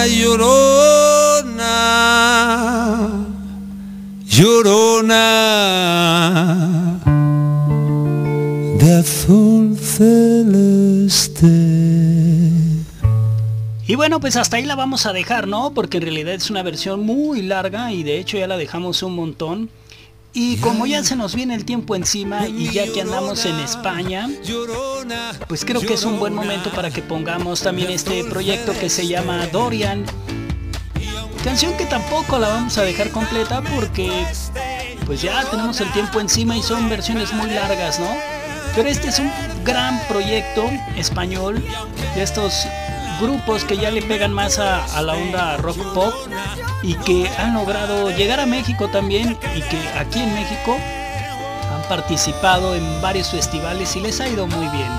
llorona, 0.08 1.76
llorona 4.30 5.28
de 8.80 8.94
azul 9.00 9.76
celeste. 9.78 11.71
Bueno, 14.02 14.20
pues 14.20 14.36
hasta 14.36 14.58
ahí 14.58 14.66
la 14.66 14.74
vamos 14.74 15.06
a 15.06 15.14
dejar, 15.14 15.48
¿no? 15.48 15.76
Porque 15.76 15.98
en 15.98 16.04
realidad 16.06 16.34
es 16.34 16.50
una 16.50 16.64
versión 16.64 17.02
muy 17.02 17.44
larga 17.44 17.92
y 17.92 18.02
de 18.02 18.18
hecho 18.18 18.36
ya 18.36 18.48
la 18.48 18.58
dejamos 18.58 19.04
un 19.04 19.16
montón. 19.16 19.70
Y 20.34 20.58
como 20.58 20.88
ya 20.88 21.04
se 21.04 21.16
nos 21.16 21.36
viene 21.36 21.54
el 21.54 21.66
tiempo 21.66 21.96
encima 21.96 22.48
y 22.48 22.72
ya 22.72 22.92
que 22.92 23.02
andamos 23.02 23.46
en 23.46 23.60
España, 23.60 24.28
pues 25.48 25.64
creo 25.66 25.82
que 25.82 25.94
es 25.94 26.04
un 26.04 26.18
buen 26.18 26.34
momento 26.34 26.72
para 26.72 26.90
que 26.90 27.04
pongamos 27.04 27.62
también 27.62 27.92
este 27.92 28.24
proyecto 28.24 28.74
que 28.74 28.90
se 28.90 29.06
llama 29.06 29.46
Dorian. 29.52 30.04
Canción 31.44 31.78
que 31.78 31.86
tampoco 31.86 32.40
la 32.40 32.48
vamos 32.48 32.80
a 32.80 32.82
dejar 32.82 33.12
completa 33.12 33.62
porque 33.76 34.26
pues 35.06 35.22
ya 35.22 35.48
tenemos 35.52 35.80
el 35.80 35.92
tiempo 35.92 36.20
encima 36.20 36.58
y 36.58 36.64
son 36.64 36.90
versiones 36.90 37.32
muy 37.34 37.52
largas, 37.52 38.00
¿no? 38.00 38.10
Pero 38.76 38.90
este 38.90 39.10
es 39.10 39.20
un 39.20 39.32
gran 39.64 40.02
proyecto 40.08 40.68
español 40.98 41.64
de 42.16 42.24
estos 42.24 42.66
grupos 43.22 43.64
que 43.64 43.78
ya 43.78 43.92
le 43.92 44.02
pegan 44.02 44.34
más 44.34 44.60
a, 44.60 44.84
a, 44.98 45.02
la 45.02 45.14
onda 45.14 45.58
rock 45.58 45.78
pop 45.94 46.14
y 46.82 46.96
que 46.96 47.30
han 47.38 47.54
logrado 47.54 48.10
llegar 48.10 48.40
a 48.40 48.46
México 48.46 48.90
también 48.90 49.38
y 49.56 49.62
que 49.62 49.78
aquí 49.98 50.20
en 50.20 50.34
México 50.34 50.76
han 51.74 51.88
participado 51.88 52.76
en 52.76 53.02
varios 53.02 53.30
festivales 53.30 53.96
y 53.96 54.02
les 54.02 54.20
ha 54.20 54.28
ido 54.28 54.48
muy 54.48 54.68
bien. 54.68 54.92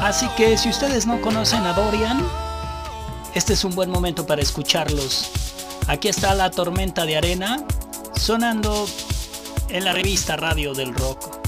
Así 0.00 0.28
que 0.36 0.58
si 0.58 0.68
ustedes 0.68 1.06
no 1.06 1.20
conocen 1.20 1.64
a 1.64 1.72
Dorian, 1.72 2.26
este 3.34 3.52
es 3.52 3.64
un 3.64 3.74
buen 3.74 3.90
momento 3.90 4.26
para 4.26 4.42
escucharlos. 4.42 5.30
Aquí 5.86 6.08
está 6.08 6.34
la 6.34 6.50
tormenta 6.50 7.06
de 7.06 7.16
arena 7.16 7.64
sonando 8.16 8.86
en 9.68 9.84
la 9.84 9.92
revista 9.92 10.36
Radio 10.36 10.74
del 10.74 10.94
Rock. 10.94 11.41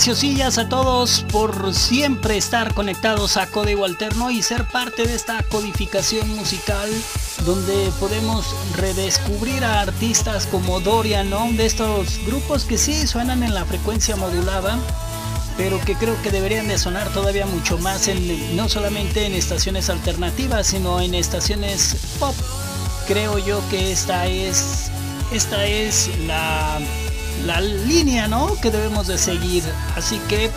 Graciosillas 0.00 0.56
a 0.56 0.66
todos 0.66 1.26
por 1.30 1.74
siempre 1.74 2.38
estar 2.38 2.72
conectados 2.72 3.36
a 3.36 3.50
Código 3.50 3.84
Alterno 3.84 4.30
y 4.30 4.40
ser 4.42 4.64
parte 4.64 5.06
de 5.06 5.14
esta 5.14 5.42
codificación 5.42 6.26
musical 6.36 6.88
donde 7.44 7.92
podemos 8.00 8.46
redescubrir 8.78 9.62
a 9.62 9.82
artistas 9.82 10.46
como 10.46 10.80
Dorian, 10.80 11.28
¿no? 11.28 11.52
De 11.52 11.66
estos 11.66 12.18
grupos 12.24 12.64
que 12.64 12.78
sí 12.78 13.06
suenan 13.06 13.42
en 13.42 13.52
la 13.52 13.66
frecuencia 13.66 14.16
modulada, 14.16 14.78
pero 15.58 15.78
que 15.82 15.94
creo 15.96 16.16
que 16.22 16.30
deberían 16.30 16.66
de 16.66 16.78
sonar 16.78 17.12
todavía 17.12 17.44
mucho 17.44 17.76
más 17.76 18.08
en 18.08 18.56
no 18.56 18.70
solamente 18.70 19.26
en 19.26 19.34
estaciones 19.34 19.90
alternativas, 19.90 20.68
sino 20.68 21.02
en 21.02 21.14
estaciones 21.14 21.94
pop. 22.18 22.34
Creo 23.06 23.36
yo 23.36 23.60
que 23.68 23.92
esta 23.92 24.26
es 24.28 24.90
esta 25.30 25.66
es 25.66 26.10
la 26.26 26.80
la 27.44 27.60
línea, 27.60 28.28
¿no? 28.28 28.54
que 28.60 28.70
debemos 28.70 29.06
de 29.06 29.18
seguir. 29.18 29.64
Así 29.96 30.18
que 30.28 30.50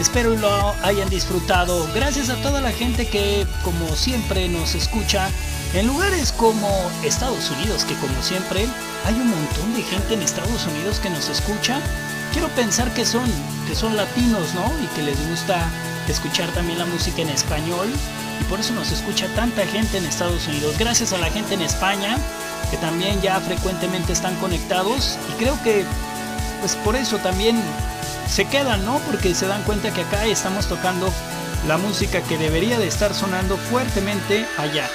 Espero 0.00 0.34
lo 0.34 0.74
hayan 0.82 1.08
disfrutado. 1.08 1.88
Gracias 1.94 2.28
a 2.28 2.34
toda 2.42 2.60
la 2.60 2.72
gente 2.72 3.06
que, 3.06 3.46
como 3.62 3.94
siempre, 3.94 4.48
nos 4.48 4.74
escucha 4.74 5.30
en 5.72 5.86
lugares 5.86 6.32
como 6.32 6.68
Estados 7.04 7.48
Unidos, 7.50 7.84
que 7.84 7.94
como 7.94 8.20
siempre 8.20 8.66
hay 9.04 9.14
un 9.14 9.28
montón 9.28 9.72
de 9.74 9.82
gente 9.82 10.14
en 10.14 10.22
Estados 10.22 10.66
Unidos 10.66 10.98
que 10.98 11.10
nos 11.10 11.28
escucha. 11.28 11.80
Quiero 12.32 12.48
pensar 12.48 12.92
que 12.92 13.04
son, 13.04 13.30
que 13.68 13.76
son 13.76 13.96
latinos, 13.96 14.52
¿no? 14.54 14.68
Y 14.82 14.86
que 14.96 15.02
les 15.02 15.28
gusta 15.28 15.70
escuchar 16.08 16.48
también 16.50 16.80
la 16.80 16.86
música 16.86 17.22
en 17.22 17.28
español. 17.28 17.86
Y 18.40 18.44
por 18.44 18.58
eso 18.58 18.74
nos 18.74 18.90
escucha 18.90 19.28
tanta 19.36 19.64
gente 19.64 19.98
en 19.98 20.06
Estados 20.06 20.48
Unidos. 20.48 20.76
Gracias 20.76 21.12
a 21.12 21.18
la 21.18 21.30
gente 21.30 21.54
en 21.54 21.62
España, 21.62 22.18
que 22.72 22.76
también 22.78 23.20
ya 23.22 23.38
frecuentemente 23.38 24.12
están 24.12 24.34
conectados. 24.36 25.18
Y 25.30 25.38
creo 25.38 25.56
que, 25.62 25.84
pues 26.64 26.76
por 26.76 26.96
eso 26.96 27.18
también 27.18 27.60
se 28.26 28.46
quedan, 28.46 28.86
¿no? 28.86 28.98
Porque 29.00 29.34
se 29.34 29.46
dan 29.46 29.62
cuenta 29.64 29.92
que 29.92 30.00
acá 30.00 30.24
estamos 30.24 30.66
tocando 30.66 31.12
la 31.68 31.76
música 31.76 32.22
que 32.22 32.38
debería 32.38 32.78
de 32.78 32.86
estar 32.88 33.14
sonando 33.14 33.58
fuertemente 33.58 34.46
allá. 34.56 34.88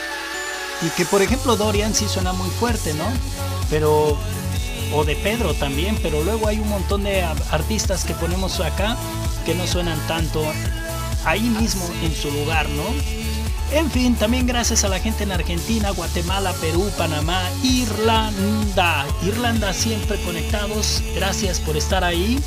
Y 0.82 0.90
que 0.98 1.06
por 1.06 1.22
ejemplo 1.22 1.56
Dorian 1.58 1.94
sí 1.94 2.08
suena 2.08 2.34
muy 2.34 2.50
fuerte, 2.50 2.96
¿no? 2.96 3.06
Pero 3.70 4.18
o 4.96 5.06
de 5.06 5.16
Pedro 5.16 5.54
también, 5.54 5.96
pero 6.02 6.24
luego 6.24 6.48
hay 6.48 6.58
un 6.58 6.70
montón 6.70 7.04
de 7.04 7.22
artistas 7.52 8.04
que 8.04 8.16
ponemos 8.16 8.60
acá 8.62 8.98
que 9.46 9.54
no 9.54 9.68
suenan 9.68 10.00
tanto 10.08 10.44
ahí 11.24 11.52
mismo 11.52 11.88
en 12.02 12.16
su 12.16 12.32
lugar, 12.32 12.68
¿no? 12.70 12.84
En 13.72 13.92
fin, 13.92 14.16
también 14.16 14.48
gracias 14.48 14.84
a 14.84 14.90
la 14.90 15.00
gente 15.00 15.24
en 15.24 15.32
Argentina, 15.32 15.92
Guatemala, 15.92 16.54
Perú, 16.54 16.90
Panamá, 16.98 17.42
Irlanda. 17.64 19.06
Irlanda 19.24 19.74
siempre 19.74 20.20
conectados. 20.24 21.04
Gracias 21.16 21.60
por 21.60 21.78
estar 21.78 22.04
ahí 22.04 22.40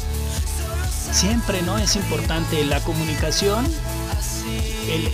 siempre 1.12 1.62
no 1.62 1.78
es 1.78 1.94
importante 1.96 2.64
la 2.64 2.80
comunicación, 2.80 3.66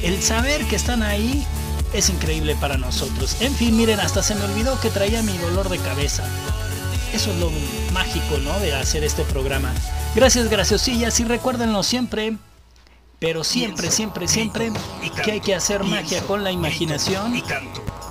el, 0.03 0.23
saber 0.23 0.65
que 0.67 0.77
están 0.77 1.03
ahí 1.03 1.45
es 1.93 2.09
increíble 2.09 2.57
para 2.57 2.79
nosotros. 2.79 3.37
En 3.41 3.55
fin, 3.55 3.77
miren, 3.77 4.01
hasta 4.01 4.23
se 4.23 4.35
me 4.35 4.45
olvidó 4.45 4.81
que 4.81 4.91
traía 4.91 5.23
mi 5.23 5.37
dolor 5.39 5.69
de 5.69 5.79
cabeza. 5.79 6.25
Eso 7.13 7.33
es 7.33 7.39
lo 7.39 7.51
mágico, 7.93 8.39
¿no? 8.39 8.59
De 8.61 8.75
hacer 8.75 9.03
este 9.03 9.25
programa. 9.25 9.73
Gracias, 10.15 10.49
graciosillas, 10.49 11.19
y 11.21 11.25
recuérdenlo 11.25 11.83
siempre, 11.83 12.37
pero 13.19 13.43
siempre, 13.43 13.91
siempre, 13.91 14.29
siempre, 14.29 14.73
que 15.25 15.33
hay 15.33 15.41
que 15.41 15.55
hacer 15.55 15.83
magia 15.83 16.23
con 16.23 16.45
la 16.45 16.53
imaginación. 16.53 17.43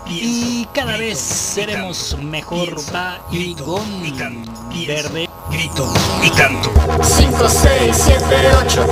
Y 0.06 0.66
cada 0.74 0.98
vez 0.98 1.18
seremos 1.18 2.18
mejor. 2.22 2.78
Va 2.94 3.20
y 3.32 4.86
verde 4.86 5.30
grito 5.50 5.94
y 6.24 6.30
canto. 6.32 6.74
5, 7.02 7.50
6, 7.50 7.98
7, 8.06 8.26
8. 8.66 8.88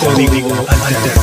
Código 0.00 0.66
alterno. 0.68 1.22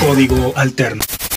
Código 0.00 0.52
alterno. 0.56 1.04